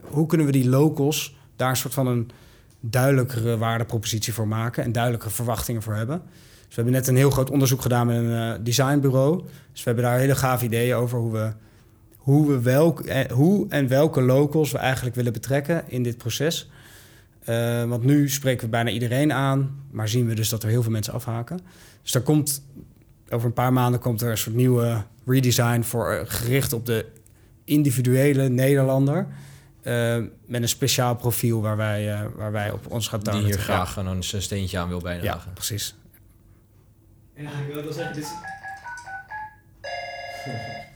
[0.00, 2.30] hoe kunnen we die locals daar een soort van een
[2.80, 6.22] duidelijkere waardepropositie voor maken en duidelijke verwachtingen voor hebben.
[6.66, 9.42] Dus we hebben net een heel groot onderzoek gedaan met een eh, designbureau.
[9.72, 11.52] Dus we hebben daar hele gave ideeën over hoe we,
[12.16, 16.70] hoe we welk, eh, hoe en welke locals we eigenlijk willen betrekken in dit proces.
[17.44, 20.82] Eh, want nu spreken we bijna iedereen aan, maar zien we dus dat er heel
[20.82, 21.60] veel mensen afhaken.
[22.02, 22.62] Dus daar komt
[23.28, 27.06] over een paar maanden komt er een soort nieuwe redesign voor gericht op de
[27.64, 29.26] individuele Nederlander.
[29.82, 30.16] Eh,
[30.46, 33.54] met een speciaal profiel waar wij, eh, waar wij op ons gaan Die targeten.
[33.54, 35.42] hier graag een steentje aan wil bijdragen.
[35.46, 35.94] ja, precies.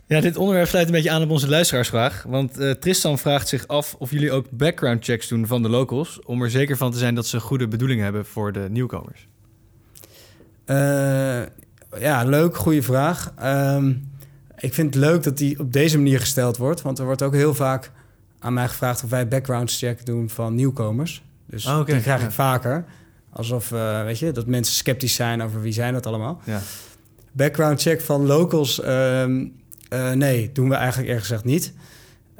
[0.06, 2.22] Ja, dit onderwerp sluit een beetje aan op onze luisteraarsvraag.
[2.28, 6.20] Want eh, Tristan vraagt zich af of jullie ook background checks doen van de locals...
[6.24, 9.28] om er zeker van te zijn dat ze goede bedoelingen hebben voor de nieuwkomers.
[10.64, 11.42] Eh,
[11.98, 13.32] ja, leuk, goede vraag.
[13.38, 13.92] Ehm,
[14.58, 16.82] ik vind het leuk dat die op deze manier gesteld wordt.
[16.82, 17.90] Want er wordt ook heel vaak
[18.44, 21.22] aan mij gevraagd of wij background check doen van nieuwkomers.
[21.46, 22.26] Dus Oh, oké, die krijg ja.
[22.26, 22.84] ik vaker.
[23.30, 26.40] Alsof, eh, weet je, dat mensen sceptisch zijn over wie zijn dat allemaal.
[26.44, 26.60] Ja.
[27.32, 29.46] Background check van locals, ehm,
[29.88, 31.72] eh, nee, doen we eigenlijk eerlijk gezegd niet.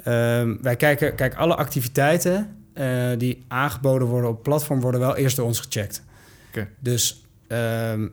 [0.02, 5.36] Ehm, wij kijken, kijk, alle activiteiten eh, die aangeboden worden op platform worden wel eerst
[5.36, 6.02] door ons gecheckt.
[6.80, 8.08] Dus ehm,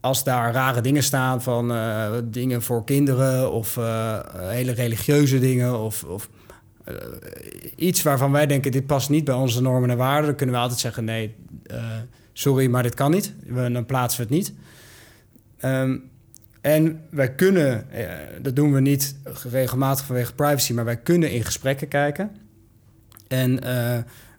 [0.00, 1.72] als daar rare dingen staan van
[2.24, 3.74] dingen voor kinderen of
[4.36, 6.28] hele religieuze dingen of, of
[6.86, 6.94] eh,
[7.76, 10.60] iets waarvan wij denken dit past niet bij onze normen en waarden, dan kunnen we
[10.60, 11.84] altijd zeggen nee, eh,
[12.32, 13.32] sorry, maar dit kan niet.
[13.46, 14.52] We, dan plaatsen we het niet.
[15.56, 15.96] Ehm,
[16.60, 18.08] en wij kunnen, eh,
[18.42, 19.16] dat doen we niet
[19.50, 22.30] regelmatig vanwege privacy, maar wij kunnen in gesprekken kijken.
[23.28, 23.60] En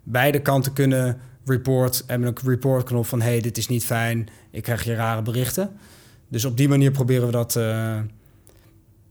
[0.03, 4.83] beide kanten kunnen report, hebben een reportknop van hey, dit is niet fijn, ik krijg
[4.83, 5.71] je rare berichten.
[6.27, 7.53] Dus op die manier proberen we dat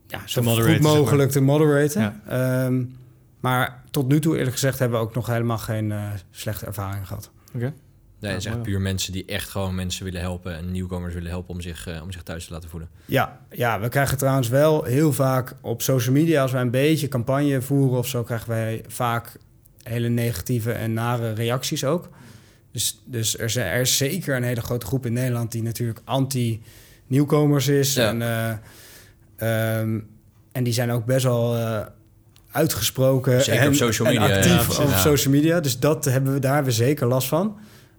[0.07, 2.01] ja, zo goed mogelijk te moderaten.
[2.01, 2.21] Ja.
[2.29, 2.83] Ehm,
[3.47, 7.07] maar tot nu toe, eerlijk gezegd, hebben we ook nog helemaal geen eh, slechte ervaring
[7.07, 7.31] gehad.
[7.55, 7.73] Oké.
[8.21, 11.31] Nee, het is echt puur mensen die echt gewoon mensen willen helpen en nieuwkomers willen
[11.31, 12.89] helpen om zich, eh, om zich thuis te laten voelen.
[13.05, 17.09] Ja, ja, we krijgen trouwens wel heel vaak op social media, als wij een beetje
[17.09, 19.37] campagne voeren of zo, krijgen wij vaak
[19.83, 22.09] hele negatieve en nare reacties ook.
[22.73, 26.01] Dus, dus er, zijn, er is zeker een hele grote groep in Nederland die natuurlijk
[26.05, 27.95] anti-nieuwkomers is.
[27.95, 28.09] Ja.
[28.09, 30.01] En, eh, ehm,
[30.53, 31.87] en die zijn ook best wel eh,
[32.57, 34.99] uitgesproken Zeker en, op social media, actief op Ja.
[34.99, 35.61] social media.
[35.61, 37.57] Dus dat hebben we, daar hebben we zeker last van.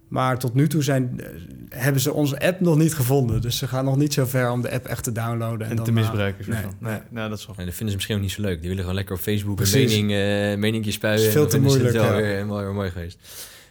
[0.08, 1.26] Maar tot nu toe zijn, eh,
[1.68, 3.40] hebben ze onze app nog niet gevonden.
[3.40, 5.60] Dus ze gaan nog niet zo ver om de app echt te downloaden.
[5.64, 6.44] En, En dan te maar- misbruiken.
[6.44, 7.54] soort nee, nee, nou, dat is wel.
[7.58, 8.58] En dat vinden ze misschien ook niet zo leuk.
[8.58, 11.18] Die willen gewoon lekker op Facebook een mening, eh meningje spuien.
[11.18, 12.16] Is veel en dan te moeilijk, Het wel ja.
[12.22, 13.18] weer, mooi, mooi geweest.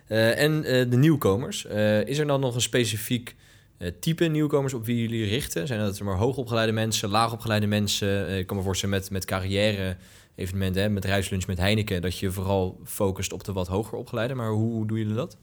[0.07, 1.65] Eh, en eh, de nieuwkomers.
[1.65, 3.35] Eh, is er dan nog een specifiek
[3.77, 5.67] eh, type nieuwkomers op wie jullie richten?
[5.67, 8.27] Zijn dat maar hoogopgeleide mensen, laagopgeleide mensen?
[8.27, 9.95] Eh, ik kan me voorstellen met, met carrière
[10.37, 14.33] evenementen, hè, met met Heineken, dat je vooral focust op de wat hoger opgeleide.
[14.33, 15.37] Maar hoe, doen jullie dat?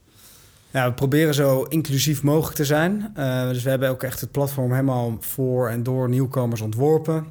[0.71, 3.11] Ja, we proberen zo inclusief mogelijk te zijn.
[3.15, 7.25] Eh, dus we hebben ook echt het platform helemaal voor en door nieuwkomers ontworpen.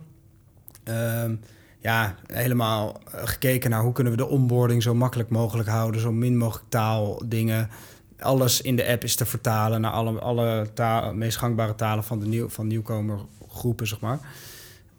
[0.84, 1.34] Ehm,
[1.78, 6.12] ja, helemaal eh, gekeken naar hoe kunnen we de onboarding zo makkelijk mogelijk houden, zo
[6.12, 7.70] min mogelijk taaldingen.
[8.18, 12.26] Alles in de app is te vertalen naar alle, alle meest gangbare talen van de
[12.26, 14.18] nieuw, van nieuwkomergroepen, zeg maar.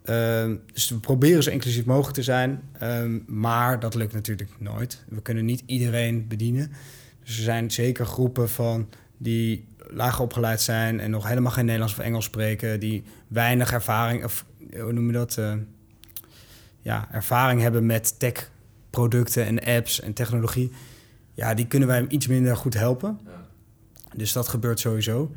[0.06, 5.04] Ehm, dus we proberen zo inclusief mogelijk te zijn, Ehm, maar dat lukt natuurlijk nooit.
[5.08, 6.72] We kunnen niet iedereen bedienen.
[7.24, 11.94] Dus er zijn zeker groepen van die laag opgeleid zijn en nog helemaal geen Nederlands
[11.94, 14.44] of Engels spreken, die weinig ervaring, of
[14.80, 15.36] hoe noem je dat?
[15.38, 15.52] eh,
[16.80, 20.72] ja, ervaring hebben met tech-producten en apps en technologie.
[21.34, 23.20] Ja, die kunnen wij iets minder goed helpen.
[24.14, 25.30] Dus dat gebeurt sowieso.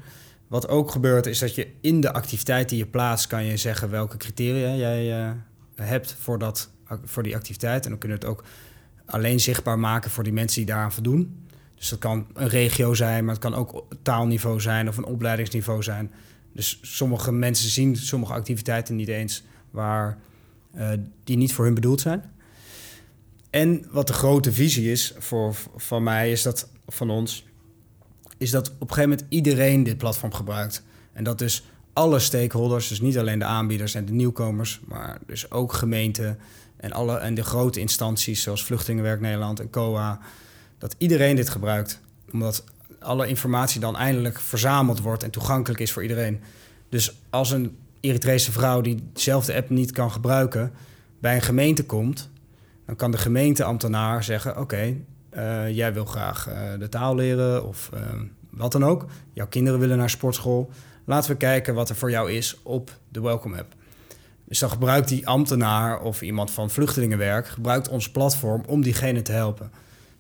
[0.50, 3.90] Wat ook gebeurt is dat je in de activiteit die je plaatst, kan je zeggen
[3.90, 5.32] welke criteria jij eh,
[5.76, 6.70] hebt voor, dat,
[7.04, 7.84] voor die activiteit.
[7.84, 8.44] En dan kunnen we het ook
[9.06, 11.48] alleen zichtbaar maken voor die mensen die daaraan voldoen.
[11.76, 15.84] Dus dat kan een regio zijn, maar het kan ook taalniveau zijn of een opleidingsniveau
[15.84, 16.12] zijn.
[16.54, 20.18] Dus sommige mensen zien sommige activiteiten niet eens waar
[20.74, 20.90] eh,
[21.24, 22.32] die niet voor hun bedoeld zijn.
[23.50, 27.46] En wat de grote visie is voor, van mij, is dat van ons,
[28.40, 30.84] is dat op een gegeven moment iedereen dit platform gebruikt.
[31.14, 35.52] En dat dus alle stakeholders, dus niet alleen de aanbieders en de nieuwkomers, maar dus
[35.52, 36.40] ook gemeenten
[36.78, 40.20] en, alle, en de grote instanties zoals Vluchtelingenwerk Nederland en COA,
[40.78, 42.00] dat iedereen dit gebruikt.
[42.32, 42.64] Omdat
[43.00, 46.42] alle informatie dan eindelijk verzameld wordt en toegankelijk is voor iedereen.
[46.90, 50.74] Dus als een Eritrese vrouw die dezelfde app niet kan gebruiken,
[51.20, 52.30] bij een gemeente komt,
[52.86, 54.96] dan kan de gemeenteambtenaar zeggen: Oké,
[55.30, 58.00] eh, jij wil graag eh, de taal leren of uh,
[58.50, 59.06] wat dan ook.
[59.34, 60.70] Jouw kinderen willen naar sportschool.
[61.06, 63.76] Laten we kijken wat er voor jou is op de Welcome app.
[64.46, 69.32] Dus dan gebruikt die ambtenaar of iemand van vluchtelingenwerk gebruikt ons platform om diegene te
[69.32, 69.72] helpen.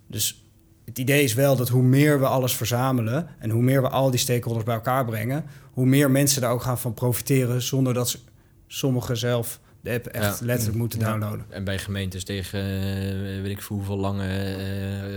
[0.08, 0.44] Dus
[0.86, 4.10] het idee is wel dat hoe meer we alles verzamelen en hoe meer we al
[4.10, 8.20] die stakeholders bij elkaar brengen, hoe meer mensen daar ook gaan van profiteren zonder dat
[8.68, 11.46] sommigen zelf de app echt letterlijk moeten downloaden.
[11.50, 14.58] En bij gemeentes tegen uh, weet ik veel hoeveel lange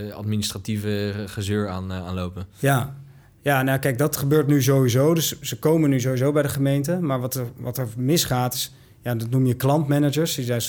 [0.07, 2.47] uh, administratieve gezeur aan, uh, aanlopen.
[2.59, 2.97] Ja.
[3.41, 5.15] ja, nou kijk, dat gebeurt nu sowieso.
[5.15, 7.01] Dus ze komen nu sowieso bij de gemeente.
[7.01, 10.35] Maar wat er, wat er misgaat is, ja, dat noem je klantmanagers.
[10.35, 10.63] Die, zijn,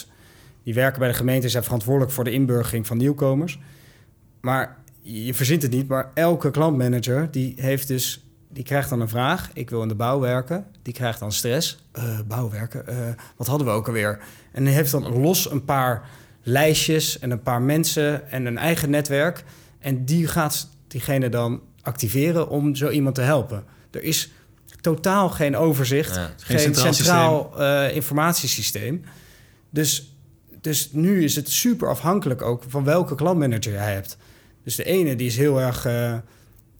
[0.64, 3.60] die werken bij de gemeente, zijn verantwoordelijk voor de inburgering van nieuwkomers.
[4.42, 8.23] Maar je verzint het niet, maar elke klantmanager die heeft dus
[8.54, 9.50] die krijgt dan een vraag.
[9.54, 10.66] Ik wil in de bouw werken.
[10.82, 11.78] Die krijgt dan stress.
[11.98, 12.96] Uh, bouwwerken, uh,
[13.38, 14.20] wat hadden we ook alweer?
[14.52, 16.10] En die heeft dan los een paar
[16.42, 19.44] lijstjes en een paar mensen en een eigen netwerk.
[19.80, 23.64] En die gaat diegene dan activeren om zo iemand te helpen.
[23.92, 24.32] Er is
[24.82, 29.04] totaal geen overzicht, ja, geen, geen, centraal, centraal uh, informatiesysteem.
[29.70, 30.16] Dus,
[30.62, 34.18] dus nu is het super afhankelijk ook van welke klantmanager jij hebt.
[34.64, 35.88] Dus de ene die is heel erg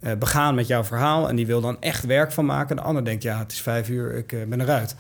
[0.04, 2.76] uh, begaan met jouw verhaal en die wil dan echt werk van maken.
[2.76, 4.96] De ander denkt, ja, het is vijf uur, ik uh, ben eruit.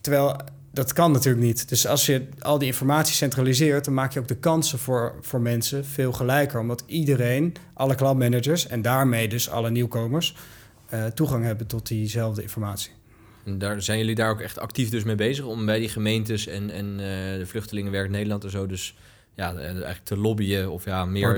[0.00, 0.36] Terwijl
[0.70, 1.68] dat kan natuurlijk niet.
[1.68, 5.40] Dus als je al die informatie centraliseert, dan maak je ook de kansen voor, voor
[5.40, 6.60] mensen veel gelijker.
[6.60, 10.36] Omdat iedereen, alle klantmanagers en daarmee dus alle nieuwkomers,
[10.94, 12.90] uh, toegang hebben tot diezelfde informatie.
[13.44, 16.46] En daar zijn jullie daar ook echt actief dus mee bezig om bij die gemeentes
[16.46, 16.96] en, en
[17.38, 18.96] de Vluchtelingenwerk Nederland en zo dus
[19.34, 21.34] ja, eigenlijk te lobbyen of ja, meer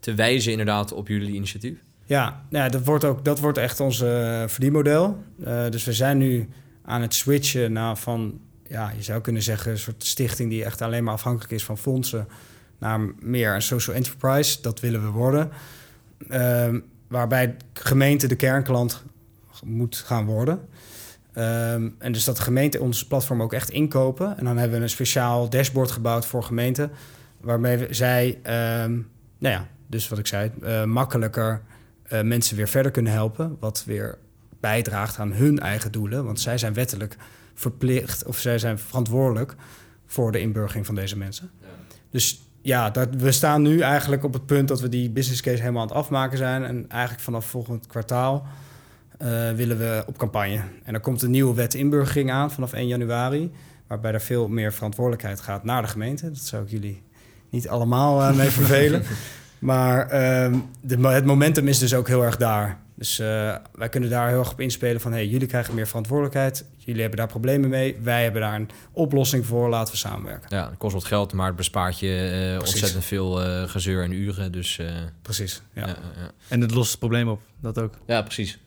[0.00, 1.78] te wijzen inderdaad op jullie initiatief?
[2.04, 5.22] Ja, dat, wordt ook, dat wordt echt ons uh, verdienmodel.
[5.40, 6.48] Uh, dus we zijn nu
[6.84, 10.82] aan het switchen naar van, ja, je zou kunnen zeggen, een soort stichting die echt
[10.82, 12.28] alleen maar afhankelijk is van fondsen,
[12.78, 14.62] naar meer een social enterprise.
[14.62, 15.50] Dat willen we worden.
[16.28, 16.74] Uh,
[17.08, 19.04] waarbij gemeente de kernklant
[19.64, 20.60] moet gaan worden.
[21.34, 24.38] Um, en dus dat de gemeente ons platform ook echt inkopen.
[24.38, 26.90] En dan hebben we een speciaal dashboard gebouwd voor gemeenten.
[27.40, 28.28] Waarmee we, zij,
[28.82, 29.08] um,
[29.38, 31.62] nou ja, dus wat ik zei, uh, makkelijker
[32.12, 33.56] uh, mensen weer verder kunnen helpen.
[33.60, 34.18] Wat weer
[34.60, 36.24] bijdraagt aan hun eigen doelen.
[36.24, 37.16] Want zij zijn wettelijk
[37.54, 39.54] verplicht of zij zijn verantwoordelijk
[40.06, 41.50] voor de inburgering van deze mensen.
[41.60, 41.66] Ja.
[42.10, 45.60] Dus ja, dat, we staan nu eigenlijk op het punt dat we die business case
[45.60, 46.64] helemaal aan het afmaken zijn.
[46.64, 48.46] En eigenlijk vanaf volgend kwartaal
[49.22, 50.60] uh, willen we op campagne.
[50.82, 53.52] En er komt een nieuwe wet inburgering aan vanaf 1 januari.
[53.86, 56.30] Waarbij er veel meer verantwoordelijkheid gaat naar de gemeente.
[56.30, 57.02] Dat zou ik jullie
[57.50, 59.02] niet allemaal uh, mee vervelen.
[59.58, 60.00] Maar
[60.44, 62.78] um, de, het momentum is dus ook heel erg daar.
[62.94, 63.26] Dus uh,
[63.74, 65.12] wij kunnen daar heel erg op inspelen van...
[65.12, 66.64] hey, jullie krijgen meer verantwoordelijkheid.
[66.76, 67.96] Jullie hebben daar problemen mee.
[68.02, 69.68] Wij hebben daar een oplossing voor.
[69.68, 70.56] Laten we samenwerken.
[70.56, 74.12] Ja, het kost wat geld, maar het bespaart je uh, ontzettend veel uh, gezeur en
[74.12, 74.52] uren.
[74.52, 74.80] Dus,
[75.22, 75.86] precies, ja.
[75.86, 75.96] ja.
[76.48, 77.94] En het lost het probleem op, dat ook.
[78.06, 78.58] Ja, precies.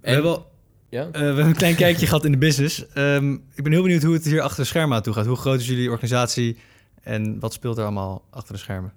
[0.00, 0.42] We hebben,
[0.88, 1.10] ja?
[1.10, 2.84] we hebben een klein kijkje gehad in de business.
[2.94, 5.26] Um, ik ben heel benieuwd hoe het hier achter de schermen aan toe gaat.
[5.26, 6.58] Hoe groot is jullie organisatie
[7.02, 8.92] en wat speelt er allemaal achter de schermen?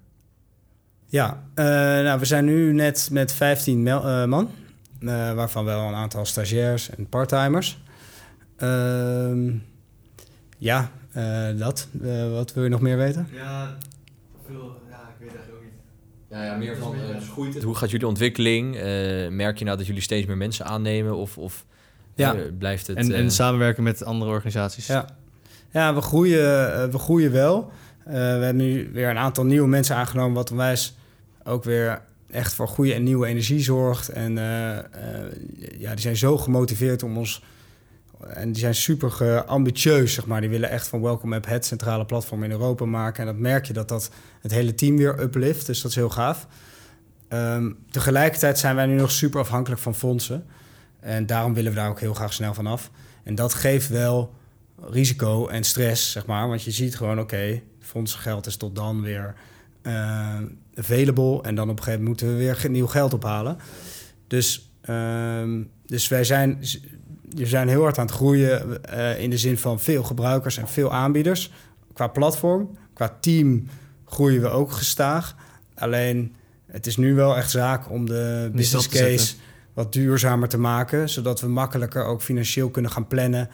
[1.11, 1.65] Ja, uh,
[2.05, 4.49] nou, we zijn nu net met 15 uh, man,
[4.99, 7.81] uh, waarvan wel een aantal stagiairs en parttimers.
[8.57, 9.51] Ehm,
[10.57, 10.91] ja,
[11.57, 11.87] dat.
[12.31, 13.27] wat wil je nog meer weten?
[13.31, 13.77] Ja,
[14.45, 15.73] veel, ja ik weet eigenlijk ook niet.
[16.29, 16.95] Ja, ja meer van,
[17.31, 17.63] groeit het?
[17.63, 18.73] Hoe gaat jullie ontwikkeling?
[19.29, 21.65] merk je nou dat jullie steeds meer mensen aannemen of, of
[22.15, 22.35] ja.
[22.57, 22.97] blijft het...
[22.97, 24.87] En, en samenwerken met andere organisaties?
[24.87, 25.05] Ja,
[25.71, 27.71] ja we, groeien, we groeien wel.
[28.03, 30.97] we hebben nu weer een aantal nieuwe mensen aangenomen, wat onwijs
[31.49, 34.09] ook weer echt voor goede en nieuwe energie zorgt.
[34.09, 34.81] En uh, uh,
[35.77, 37.43] ja, die zijn zo gemotiveerd om ons.
[38.27, 40.41] En die zijn super ambitieus, zeg maar.
[40.41, 43.19] Die willen echt van Welcome App het centrale platform in Europa maken.
[43.19, 44.09] En dat merk je dat dat
[44.41, 45.65] het hele team weer uplift.
[45.65, 46.47] Dus dat is heel gaaf.
[47.29, 50.45] Um, tegelijkertijd zijn wij nu nog super afhankelijk van fondsen.
[50.99, 52.91] En daarom willen we daar ook heel graag snel van af.
[53.23, 54.33] En dat geeft wel
[54.81, 56.47] risico en stress, zeg maar.
[56.47, 59.35] Want je ziet gewoon, oké, okay, fondsgeld is tot dan weer
[59.83, 60.37] uh,
[60.79, 61.41] available.
[61.41, 63.57] En dan op een gegeven moment moeten we weer nieuw geld ophalen.
[64.27, 65.43] Dus, uh,
[65.85, 66.59] dus wij zijn,
[67.29, 70.67] we zijn heel hard aan het groeien uh, in de zin van veel gebruikers en
[70.67, 71.51] veel aanbieders.
[71.93, 73.67] Qua platform, qua team
[74.05, 75.35] groeien we ook gestaag.
[75.75, 76.33] Alleen
[76.65, 79.35] het is nu wel echt zaak om de business case
[79.73, 83.49] wat duurzamer te maken, zodat we makkelijker ook financieel kunnen gaan plannen.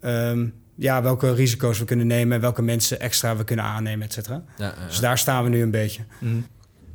[0.00, 4.12] ehm, ja, welke risico's we kunnen nemen en welke mensen extra we kunnen aannemen, et
[4.12, 4.42] cetera.
[4.58, 4.86] Ja, ja, ja.
[4.86, 6.02] Dus daar staan we nu een beetje.
[6.18, 6.34] Mhm.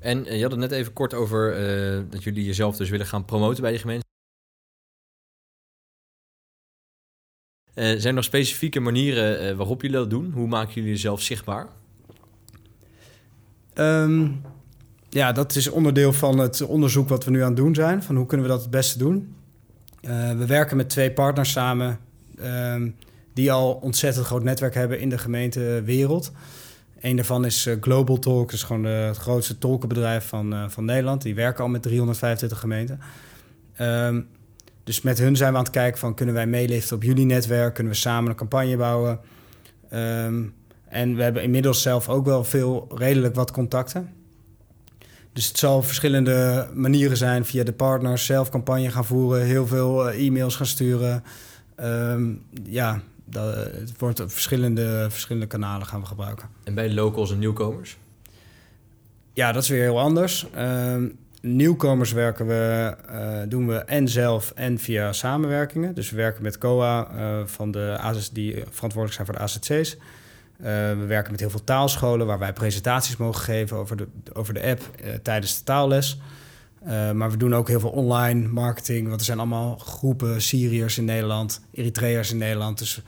[0.02, 3.06] En eh, je had het net even kort over eh, dat jullie jezelf dus willen
[3.06, 4.06] gaan promoten bij die gemeente.
[7.74, 10.32] Eh, zijn er nog specifieke manieren waarop jullie dat doen?
[10.32, 11.68] Hoe maken jullie jezelf zichtbaar?
[13.74, 14.28] Ehm,
[15.10, 18.04] ja, dat is onderdeel van het onderzoek wat we nu aan het doen zijn.
[18.04, 19.36] Van hoe kunnen we dat het beste doen?
[20.38, 22.00] We werken met twee partners samen
[22.38, 22.90] ehm,
[23.34, 26.32] die al ontzettend groot netwerk hebben in de gemeentewereld.
[27.02, 30.86] Een daarvan is eh, Global Talk, dat is gewoon het grootste tolkenbedrijf van, eh, van
[30.86, 31.22] Nederland.
[31.22, 33.00] Die werken al met 325 gemeenten.
[33.74, 34.22] Ehm,
[34.84, 37.74] dus met hun zijn we aan het kijken van kunnen wij meeliften op jullie netwerk?
[37.74, 39.20] Kunnen we samen een campagne bouwen?
[39.90, 40.44] Ehm,
[40.88, 44.10] en we hebben inmiddels zelf ook wel veel, redelijk wat contacten.
[45.34, 50.10] Dus het zal verschillende manieren zijn via de partners, zelf campagne gaan voeren, heel veel
[50.10, 51.24] eh, e-mails gaan sturen.
[51.76, 52.34] Ehm,
[52.64, 56.50] ja, dat, het wordt op verschillende, verschillende kanalen gaan we gebruiken.
[56.63, 57.98] En bij locals en nieuwkomers?
[59.34, 60.48] Ja, dat is weer heel anders.
[60.54, 61.08] Ehm,
[61.41, 65.94] nieuwkomers werken we, eh, doen we en zelf en via samenwerkingen.
[65.96, 69.98] Dus we werken met COA, eh, van de AZC, die verantwoordelijk zijn voor de AZC's.
[69.98, 74.54] Eh, we werken met heel veel taalscholen waar wij presentaties mogen geven over de, over
[74.54, 74.82] de app
[75.24, 76.20] tijdens de taalles.
[76.86, 80.98] Eh, maar we doen ook heel veel online marketing, want er zijn allemaal groepen Syriërs
[80.98, 82.78] in Nederland, Eritreërs in Nederland.
[82.78, 83.02] Dus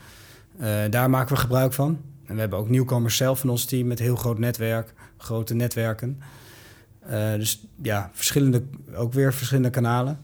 [0.59, 1.99] eh, daar maken we gebruik van.
[2.25, 6.21] En we hebben ook nieuwkomers zelf in ons team met heel groot netwerk, grote netwerken.
[6.99, 8.63] Eh, dus ja, verschillende,
[8.95, 10.19] ook weer verschillende kanalen.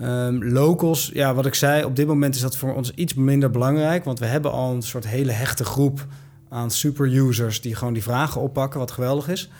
[0.00, 3.50] Ehm, locals, ja, wat ik zei, op dit moment is dat voor ons iets minder
[3.50, 4.04] belangrijk.
[4.04, 6.06] Want we hebben al een soort hele hechte groep
[6.48, 9.50] aan super-users die gewoon die vragen oppakken, wat geweldig is.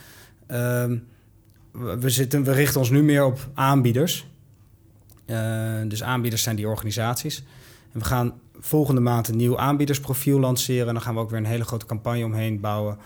[0.47, 0.97] Ehm,
[1.77, 4.27] we, zitten, richten ons nu meer op aanbieders.
[5.25, 7.43] Eh, dus aanbieders zijn die organisaties.
[7.93, 10.87] En we gaan volgende maand een nieuw aanbiedersprofiel lanceren.
[10.87, 12.97] En dan gaan we ook weer een hele grote campagne omheen bouwen.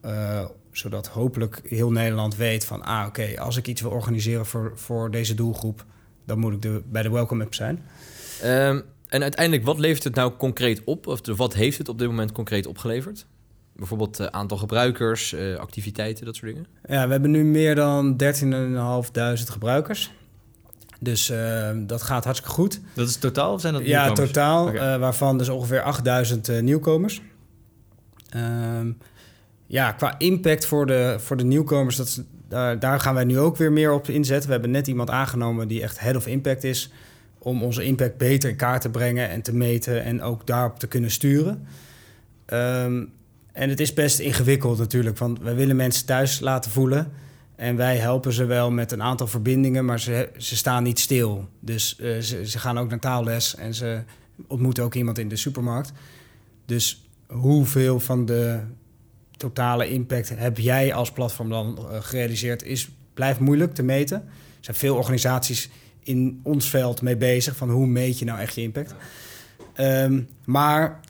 [0.00, 2.82] eh, zodat hopelijk heel Nederland weet van...
[2.82, 5.84] ah, oké, als ik iets wil organiseren voor, voor deze doelgroep...
[6.24, 7.82] dan moet ik de, bij de Welcome App zijn.
[8.42, 11.06] Ehm, en uiteindelijk, wat levert het nou concreet op?
[11.06, 13.26] Of wat heeft het op dit moment concreet opgeleverd?
[13.78, 16.66] Bijvoorbeeld eh, aantal gebruikers, eh, activiteiten, dat soort dingen?
[16.88, 20.12] Ja, we hebben nu meer dan 13.500 gebruikers.
[21.00, 22.80] Dus eh, dat gaat hartstikke goed.
[22.94, 24.30] Dat is totaal of zijn dat Ja, nieuwkomers?
[24.32, 24.66] totaal.
[24.66, 24.76] Oké.
[24.78, 27.22] eh, waarvan dus ongeveer 8000 eh, nieuwkomers.
[28.28, 28.90] Ehm,
[29.66, 33.38] ja, qua impact voor de, voor de nieuwkomers, dat is, daar, daar gaan wij nu
[33.38, 34.46] ook weer meer op inzetten.
[34.46, 36.92] We hebben net iemand aangenomen die echt head of impact is.
[37.38, 40.86] Om onze impact beter in kaart te brengen en te meten en ook daarop te
[40.86, 41.66] kunnen sturen.
[42.46, 43.04] Ehm,
[43.58, 47.12] en het is best ingewikkeld natuurlijk, want wij willen mensen thuis laten voelen.
[47.56, 51.48] En wij helpen ze wel met een aantal verbindingen, maar ze, ze staan niet stil.
[51.60, 54.02] Dus eh, ze, ze gaan ook naar taalles en ze
[54.46, 55.92] ontmoeten ook iemand in de supermarkt.
[56.66, 58.60] Dus hoeveel van de
[59.36, 64.16] totale impact heb jij als platform dan eh, gerealiseerd, is, blijft moeilijk te meten.
[64.16, 64.24] Er
[64.60, 65.70] zijn veel organisaties
[66.02, 68.94] in ons veld mee bezig van hoe meet je nou echt je impact.
[69.74, 71.00] Ehm, maar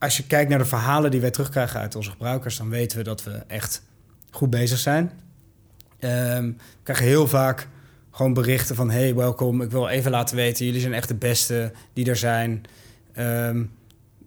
[0.00, 3.04] als je kijkt naar de verhalen die wij terugkrijgen uit onze gebruikers, dan weten we
[3.04, 3.82] dat we echt
[4.30, 5.10] goed bezig zijn.
[5.98, 7.68] Ehm, we krijgen heel vaak
[8.10, 9.62] gewoon berichten van: hey, welkom.
[9.62, 12.62] Ik wil even laten weten, jullie zijn echt de beste die er zijn.
[13.12, 13.62] Ehm,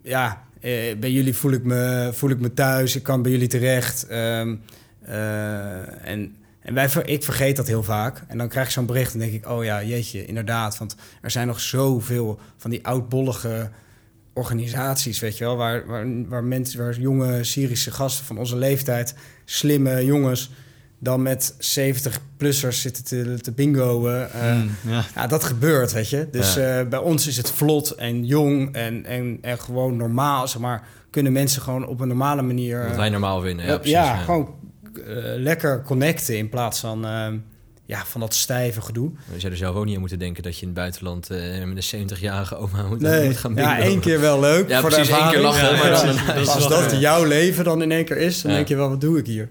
[0.02, 2.96] ja, eh, bij jullie voel ik, me, voel ik me thuis.
[2.96, 4.06] Ik kan bij jullie terecht.
[4.06, 4.56] Ehm,
[5.02, 8.22] eh, en en wij, ik vergeet dat heel vaak.
[8.28, 10.78] En dan krijg ik zo'n bericht en denk ik: oh ja, jeetje, inderdaad.
[10.78, 13.70] Want er zijn nog zoveel van die oudbollige
[14.34, 19.14] organisaties, weet je wel, waar, waar, waar mensen, waar jonge Syrische gasten van onze leeftijd,
[19.44, 20.50] slimme jongens,
[20.98, 24.10] dan met 70-plussers zitten te, te bingoen.
[24.10, 25.04] eh, Mm, ja.
[25.14, 26.28] ja, dat gebeurt, weet je.
[26.30, 26.78] Dus Ja.
[26.80, 30.86] eh, bij ons is het vlot en jong en, en, en gewoon normaal, zeg maar.
[31.10, 32.86] Kunnen mensen gewoon op een normale manier...
[32.86, 33.66] Wat wij normaal vinden.
[33.66, 34.54] Ja, ja, precies, gewoon
[35.06, 37.26] eh, lekker connecten in plaats van, eh,
[37.86, 39.10] ja, van dat stijve gedoe.
[39.32, 41.64] Je zou er zelf ook niet aan moeten denken dat je in het buitenland eh,
[41.64, 43.88] met een 70-jarige oma moet, Nee, moet gaan ja, bingo.
[43.90, 46.68] één keer wel leuk Ja, voor precies, de één keer lachen, maar dan- is Als
[46.68, 48.56] dat jouw leven dan in één keer is, dan Ja.
[48.56, 49.48] denk je wel, wat doe ik hier?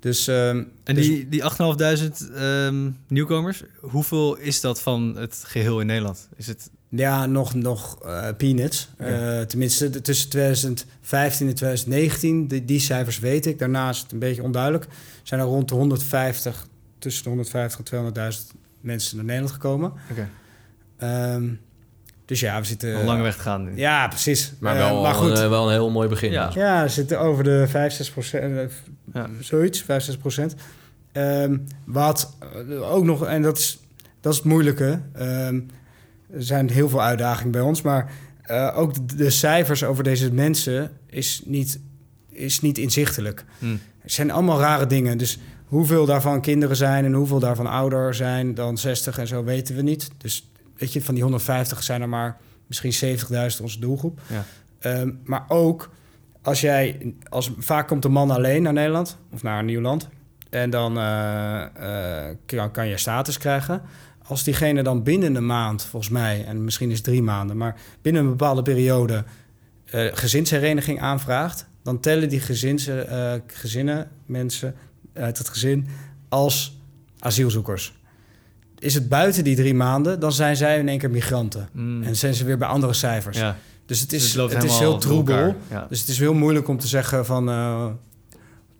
[0.00, 5.80] Dus, ehm, En dus- die, die 8.500 ehm, nieuwkomers, hoeveel is dat van het geheel
[5.80, 6.28] in Nederland?
[6.36, 6.70] Is het...
[6.90, 8.88] Ja, nog, nog eh, peanuts.
[8.96, 13.58] Eh, tenminste, de- tussen 2015 en 2019, die, die cijfers weet ik.
[13.58, 14.86] Daarna is het een beetje onduidelijk.
[15.22, 16.66] Zijn er rond de 150,
[16.98, 19.92] tussen de 150 en 200.000 mensen naar Nederland gekomen.
[20.10, 20.28] Oké,
[20.96, 21.48] Ehm,
[22.24, 22.98] dus ja, we zitten...
[22.98, 23.76] een lange weg te gaan.
[23.76, 24.52] Ja, precies.
[24.60, 25.30] Maar Eh, wel, maar goed.
[25.30, 26.30] Een, eh, wel een heel mooi begin.
[26.30, 26.46] Ja.
[26.46, 26.54] dus.
[26.54, 28.42] Ja, we zitten over de 5, 6 procent.
[28.56, 28.76] eh,
[29.14, 29.28] Ja.
[29.40, 30.54] Zoiets, 5, 6 procent.
[31.12, 32.36] Ehm, wat
[32.82, 33.78] ook nog, en dat is
[34.20, 35.00] dat is het moeilijke.
[35.12, 35.60] Ehm,
[36.30, 38.10] er zijn heel veel uitdagingen bij ons, maar
[38.50, 41.80] uh, ook de, de, cijfers over deze mensen is niet,
[42.30, 43.44] is niet inzichtelijk.
[43.58, 43.80] Hmm.
[43.98, 45.18] Het zijn allemaal rare dingen.
[45.18, 45.38] Dus
[45.68, 49.82] hoeveel daarvan kinderen zijn en hoeveel daarvan ouder zijn dan 60 en zo weten we
[49.82, 50.10] niet.
[50.16, 54.20] Dus weet je, van die 150 zijn er maar misschien 70.000 onze doelgroep.
[54.26, 54.44] Ja.
[54.78, 55.90] Ehm, maar ook
[56.42, 60.08] als jij, als, vaak komt een man alleen naar Nederland of naar een nieuw land.
[60.50, 61.64] En dan uh,
[62.50, 63.82] uh, kan, je status krijgen.
[64.22, 68.22] Als diegene dan binnen een maand, volgens mij, en misschien is drie maanden, maar binnen
[68.22, 69.24] een bepaalde periode
[69.94, 72.90] uh, gezinshereniging aanvraagt, dan tellen die gezins,
[73.46, 74.74] gezinnen, mensen
[75.18, 75.86] uit het gezin,
[76.28, 76.76] als
[77.18, 77.96] asielzoekers.
[78.78, 81.68] Is het buiten die drie maanden, dan zijn zij in één keer migranten.
[81.72, 82.02] Mm.
[82.02, 83.38] En zijn ze weer bij andere cijfers.
[83.38, 83.56] Ja.
[83.86, 85.54] Dus het Dus is, het is heel troebel.
[85.70, 85.86] Ja.
[85.88, 87.86] Dus het is heel moeilijk om te zeggen van uh,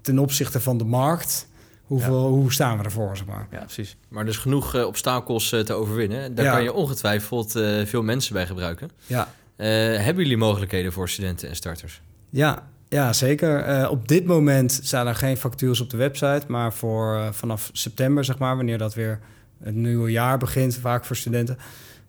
[0.00, 1.48] ten opzichte van de markt,
[1.82, 3.46] hoeveel, hoe staan we ervoor, zeg maar.
[3.50, 3.96] ja, precies.
[4.08, 6.34] Maar dus genoeg uh, obstakels uh, te overwinnen.
[6.34, 6.52] Daar Ja.
[6.52, 7.52] kan je ongetwijfeld
[7.84, 8.90] veel mensen bij gebruiken.
[9.06, 12.00] Ja, hebben jullie mogelijkheden voor studenten en starters?
[12.30, 13.88] ja, ja zeker.
[13.90, 18.38] op dit moment staan er geen vacatures op de website, maar voor vanaf september, zeg
[18.38, 19.20] maar, wanneer dat weer
[19.62, 21.56] het nieuwe jaar begint, vaak voor studenten,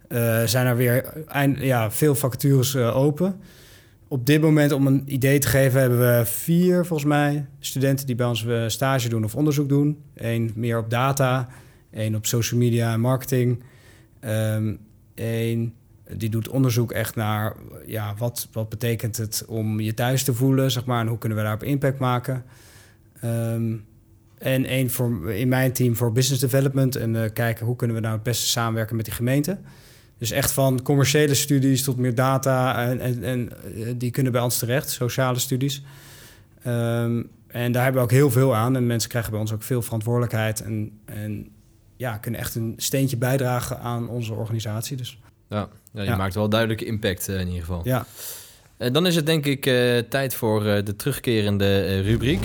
[0.10, 3.40] uh, zijn er weer eind, ja, veel vacatures open.
[4.08, 8.16] Op dit moment, om een idee te geven, hebben we vier, volgens mij, studenten die
[8.16, 10.04] bij ons stage doen of onderzoek doen.
[10.16, 11.48] Eén meer op data,
[11.92, 13.64] één op social media en marketing.
[14.26, 14.80] Um,
[15.20, 15.74] Eén
[16.18, 17.56] die doet onderzoek echt naar
[17.86, 21.38] ja, wat, wat betekent het om je thuis te voelen, zeg maar, en hoe kunnen
[21.38, 22.44] we daarop impact maken.
[23.24, 23.88] Um,
[24.38, 24.90] en één
[25.28, 26.96] in mijn team voor business development.
[26.96, 29.58] En uh, kijken hoe kunnen we nou het beste samenwerken met die gemeente.
[30.18, 32.88] Dus echt van commerciële studies tot meer data.
[32.88, 35.84] En, en, en uh, die kunnen bij ons terecht, sociale studies.
[36.68, 38.76] Um, en daar hebben we ook heel veel aan.
[38.76, 40.62] En mensen krijgen bij ons ook veel verantwoordelijkheid.
[40.62, 41.48] En, en
[41.98, 44.98] ja, kunnen echt een steentje bijdragen aan onze organisatie.
[44.98, 46.16] Dus, ja, ja, je Ja.
[46.16, 47.82] maakt wel duidelijke impact uh, in ieder geval.
[47.84, 48.06] ja.
[48.78, 52.40] Eh, dan is het denk ik eh, tijd voor eh, de terugkerende eh, rubriek.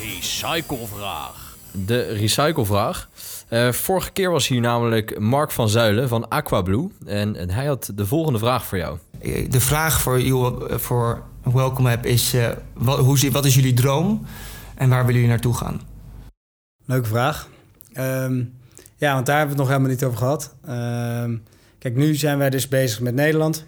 [0.00, 1.56] Recyclevraag.
[1.72, 3.08] De recyclevraag.
[3.48, 6.88] Eh, vorige keer was hier namelijk Mark van Zuilen van Aquablue.
[7.06, 8.98] En, en hij had de volgende vraag voor jou.
[9.48, 14.26] De vraag voor, you, voor Welcome App is: uh, wat, hoe, wat is jullie droom
[14.74, 15.80] en waar willen jullie naartoe gaan?
[16.84, 17.48] Leuke vraag.
[17.92, 18.42] Ehm,
[18.96, 20.54] ja, want daar hebben we het nog helemaal niet over gehad.
[20.66, 21.36] Ehm,
[21.78, 23.64] kijk, nu zijn wij dus bezig met Nederland.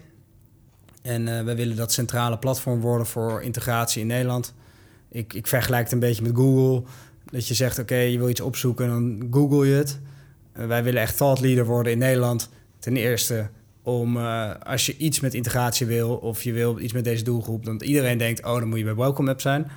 [1.01, 4.53] En eh wij willen dat centrale platform worden voor integratie in Nederland.
[5.11, 6.83] Ik, ik vergelijk het een beetje met Google.
[7.25, 9.99] Dat je zegt, oké, je wil iets opzoeken, dan google je het.
[10.51, 12.49] Eh, wij willen echt thought leader worden in Nederland.
[12.79, 13.49] Ten eerste
[13.83, 16.15] om, eh, als je iets met integratie wil...
[16.15, 17.65] of je wil iets met deze doelgroep...
[17.65, 19.71] dan iedereen denkt, oh, dan moet je bij Welcome App zijn.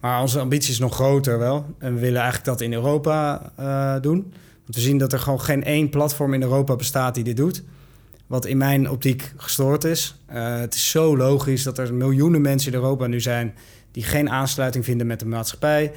[0.00, 1.66] Maar onze ambitie is nog groter wel.
[1.78, 3.52] En we willen eigenlijk dat in Europa
[4.00, 4.32] doen.
[4.66, 7.62] We zien dat er gewoon geen één platform in Europa bestaat die dit doet.
[8.26, 10.16] Wat in mijn optiek gestoord is.
[10.26, 13.54] Eh, het is zo logisch dat er miljoenen mensen in Europa nu zijn...
[13.90, 15.92] die geen aansluiting vinden met de maatschappij.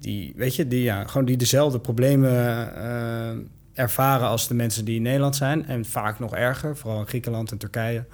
[0.00, 3.36] Die, weet je, die, ja, gewoon die dezelfde problemen eh,
[3.72, 5.66] ervaren als de mensen die in Nederland zijn.
[5.66, 8.04] En vaak nog erger, vooral in Griekenland en Turkije.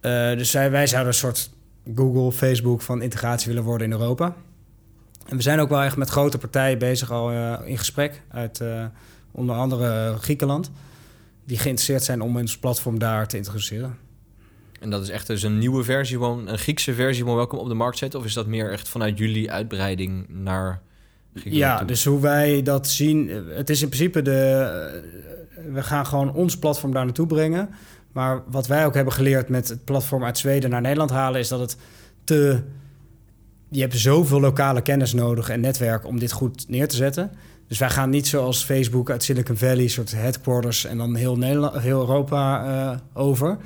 [0.00, 1.50] Eh, dus wij, wij zouden een soort
[1.94, 4.34] Google, Facebook van integratie willen worden in Europa.
[5.26, 7.30] En we zijn ook wel echt met grote partijen bezig al
[7.64, 8.22] in gesprek.
[8.28, 8.60] Uit
[9.34, 10.70] onder andere Griekenland.
[11.44, 13.96] Die geïnteresseerd zijn om ons platform daar te introduceren.
[14.80, 17.68] En dat is echt dus een nieuwe versie, gewoon een Griekse versie van Welkom op
[17.68, 18.20] de markt zetten?
[18.20, 20.80] Of is dat meer echt vanuit jullie uitbreiding naar
[21.34, 21.86] Griekenland Ja, toe?
[21.86, 23.30] dus hoe wij dat zien.
[23.30, 24.32] eh, Het is in principe de.
[25.56, 27.68] eh, We gaan gewoon ons platform daar naartoe brengen.
[28.12, 31.48] Maar wat wij ook hebben geleerd met het platform uit Zweden naar Nederland halen, is
[31.48, 31.76] dat het
[32.24, 32.62] te.
[33.68, 37.30] Je hebt zoveel lokale kennis nodig en netwerk om dit goed neer te zetten.
[37.68, 41.78] Dus wij gaan niet zoals Facebook uit Silicon Valley, soort headquarters en dan heel, Nederland,
[41.78, 43.56] heel Europa eh, over.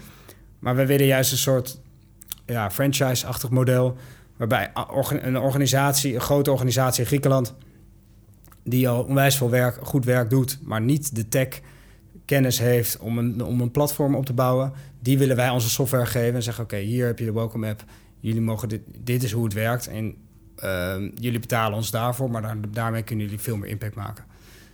[0.58, 1.80] Maar we willen juist een soort
[2.46, 3.96] ja, franchise-achtig model.
[4.36, 4.70] Waarbij
[5.20, 7.54] een organisatie, een grote organisatie in Griekenland,
[8.64, 11.48] die al onwijs veel werk, goed werk doet, maar niet de tech
[12.24, 16.06] kennis heeft om een, om een platform op te bouwen, die willen wij onze software
[16.06, 17.84] geven en zeggen: Oké, hier heb je de Welcome app.
[18.20, 19.86] Jullie mogen dit, dit is hoe het werkt.
[19.86, 20.14] En
[20.60, 24.24] ehm, jullie betalen ons daarvoor, maar daar, daarmee kunnen jullie veel meer impact maken.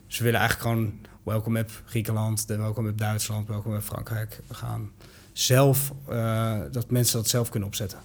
[0.07, 4.41] Dus we willen eigenlijk gewoon Welcome app Griekenland, de Welcome app Duitsland, Welcome app Frankrijk.
[4.47, 4.91] We gaan
[5.32, 7.99] zelf, eh, dat mensen dat zelf kunnen opzetten.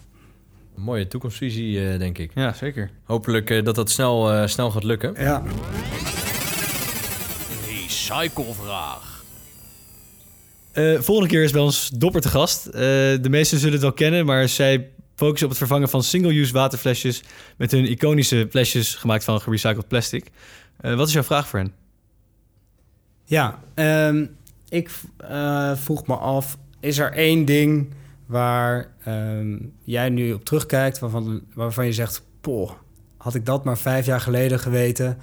[0.75, 2.31] Een mooie toekomstvisie, eh, denk ik.
[2.35, 2.89] Ja, zeker.
[3.03, 5.13] Hopelijk eh, dat dat snel, eh, snel gaat lukken.
[5.17, 5.43] Ja,
[7.67, 9.23] Recyclevraag.
[10.71, 12.65] Eh, volgende keer is bij ons Dopper te gast.
[12.65, 12.81] Eh,
[13.21, 14.89] de meesten zullen het wel kennen, maar zij
[15.19, 17.23] focussen op het vervangen van single-use waterflesjes
[17.57, 20.31] met hun iconische flesjes gemaakt van gerecycled plastic.
[20.77, 21.73] Eh, wat is jouw vraag voor hen?
[23.25, 24.25] Ja, ehm,
[24.69, 27.93] ik eh, vroeg me af, is er één ding
[28.25, 32.71] waar ehm, jij nu op terugkijkt, waarvan, waarvan je zegt, poh,
[33.17, 35.17] had ik dat maar vijf jaar geleden geweten,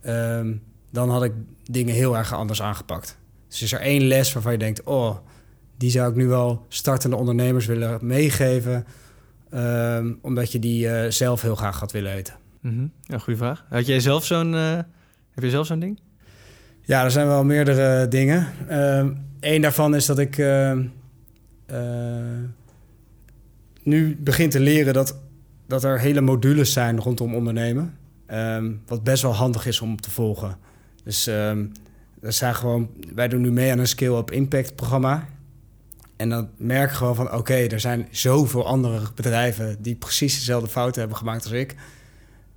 [0.00, 0.54] ehm,
[0.90, 1.32] dan had ik
[1.64, 3.18] dingen heel erg anders aangepakt.
[3.48, 5.16] Dus is er één les waarvan je denkt, oh,
[5.76, 8.86] die zou ik nu wel startende ondernemers willen meegeven,
[9.50, 12.34] ehm, omdat je die eh, zelf heel graag had willen weten.
[12.60, 12.86] Mhm.
[13.02, 13.64] Ja, goede vraag.
[13.68, 14.54] Had jij zelf zo'n...
[14.54, 14.76] eh,
[15.30, 16.00] heb je zelf zo'n ding?
[16.82, 18.46] Ja, er zijn wel meerdere dingen.
[19.40, 20.84] Eén daarvan is dat ik ehm,
[21.66, 21.78] eh,
[23.82, 25.18] nu begin te leren dat,
[25.66, 27.94] dat er hele modules zijn rondom ondernemen.
[28.26, 30.56] Ehm, wat best wel handig is om te volgen.
[31.04, 31.64] Dus ehm
[32.32, 35.28] zijn gewoon, wij doen nu mee aan een Scale-up Impact programma.
[36.16, 40.68] En dan merk je gewoon van, oké, er zijn zoveel andere bedrijven die precies dezelfde
[40.68, 41.74] fouten hebben gemaakt als ik.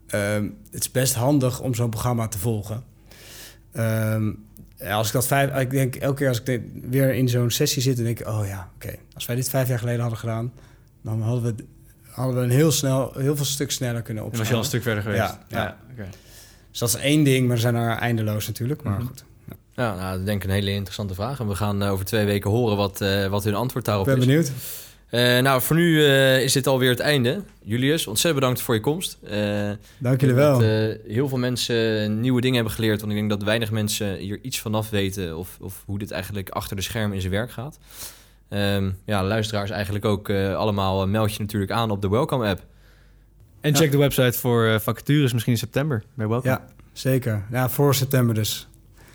[0.07, 2.83] Ehm, het is best handig om zo'n programma te volgen.
[3.71, 4.31] Ehm,
[4.89, 7.95] als ik dat vijf, ik denk elke keer als ik weer in zo'n sessie zit,
[7.95, 10.53] dan denk ik, oh ja, oké, als wij dit vijf jaar geleden hadden gedaan,
[11.01, 11.63] dan hadden we,
[12.09, 14.37] hadden we een heel snel, heel veel stuk sneller kunnen Dan opschalen.
[14.39, 15.37] was je al een stuk verder geweest.
[15.47, 15.77] Ja, ja.
[15.91, 16.07] oké.
[16.69, 18.83] Dus dat is één ding, maar er zijn er eindeloos natuurlijk.
[18.83, 19.05] Maar Mhm.
[19.07, 19.23] goed,
[19.79, 21.39] Ja, nou, dat denk ik een hele interessante vraag.
[21.39, 24.05] En we gaan eh, over twee weken horen wat, eh, wat hun antwoord ik daarop
[24.05, 24.25] ben is.
[24.25, 24.51] benieuwd.
[25.09, 27.41] Eh, nou, voor nu eh, is dit alweer het einde.
[27.63, 29.17] Julius, ontzettend bedankt voor je komst.
[29.23, 30.59] Eh, Dank jullie ik wel.
[30.59, 32.99] Dat, eh, heel veel mensen nieuwe dingen hebben geleerd.
[32.99, 35.37] Want ik denk dat weinig mensen hier iets vanaf weten...
[35.37, 37.79] of, of hoe dit eigenlijk achter de schermen in zijn werk gaat.
[38.49, 41.07] Ehm, ja, luisteraars eigenlijk ook allemaal...
[41.07, 42.61] meld je natuurlijk aan op de Welcome-app.
[43.61, 43.77] En Ja.
[43.77, 46.49] check de website voor eh, vacatures misschien in september bij Welcome.
[46.51, 47.45] Ja, zeker.
[47.51, 48.67] Ja, voor september dus.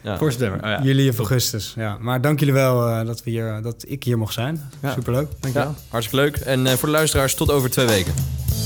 [0.04, 0.18] Ja.
[0.18, 0.62] Voor september.
[0.62, 0.82] Oh, ja.
[0.82, 1.72] Jullie of augustus.
[1.76, 1.96] Ja.
[2.00, 4.70] Maar dank jullie wel eh, dat, we hier, dat ik hier mocht zijn.
[4.82, 4.92] Ja.
[4.92, 5.28] Superleuk.
[5.40, 5.70] Dankjewel.
[5.70, 6.36] Ja, hartstikke leuk.
[6.36, 8.14] En eh, voor de luisteraars tot over twee weken.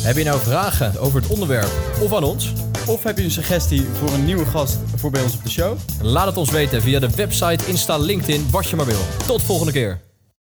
[0.02, 1.70] Heb je nou vragen over het onderwerp
[2.00, 2.52] of aan ons?
[2.86, 5.78] Of heb je een suggestie voor een nieuwe gast voor bij ons op de show?
[6.02, 9.00] Laat het ons weten via de website, Insta, LinkedIn, wat je maar wil.
[9.26, 10.07] Tot volgende keer.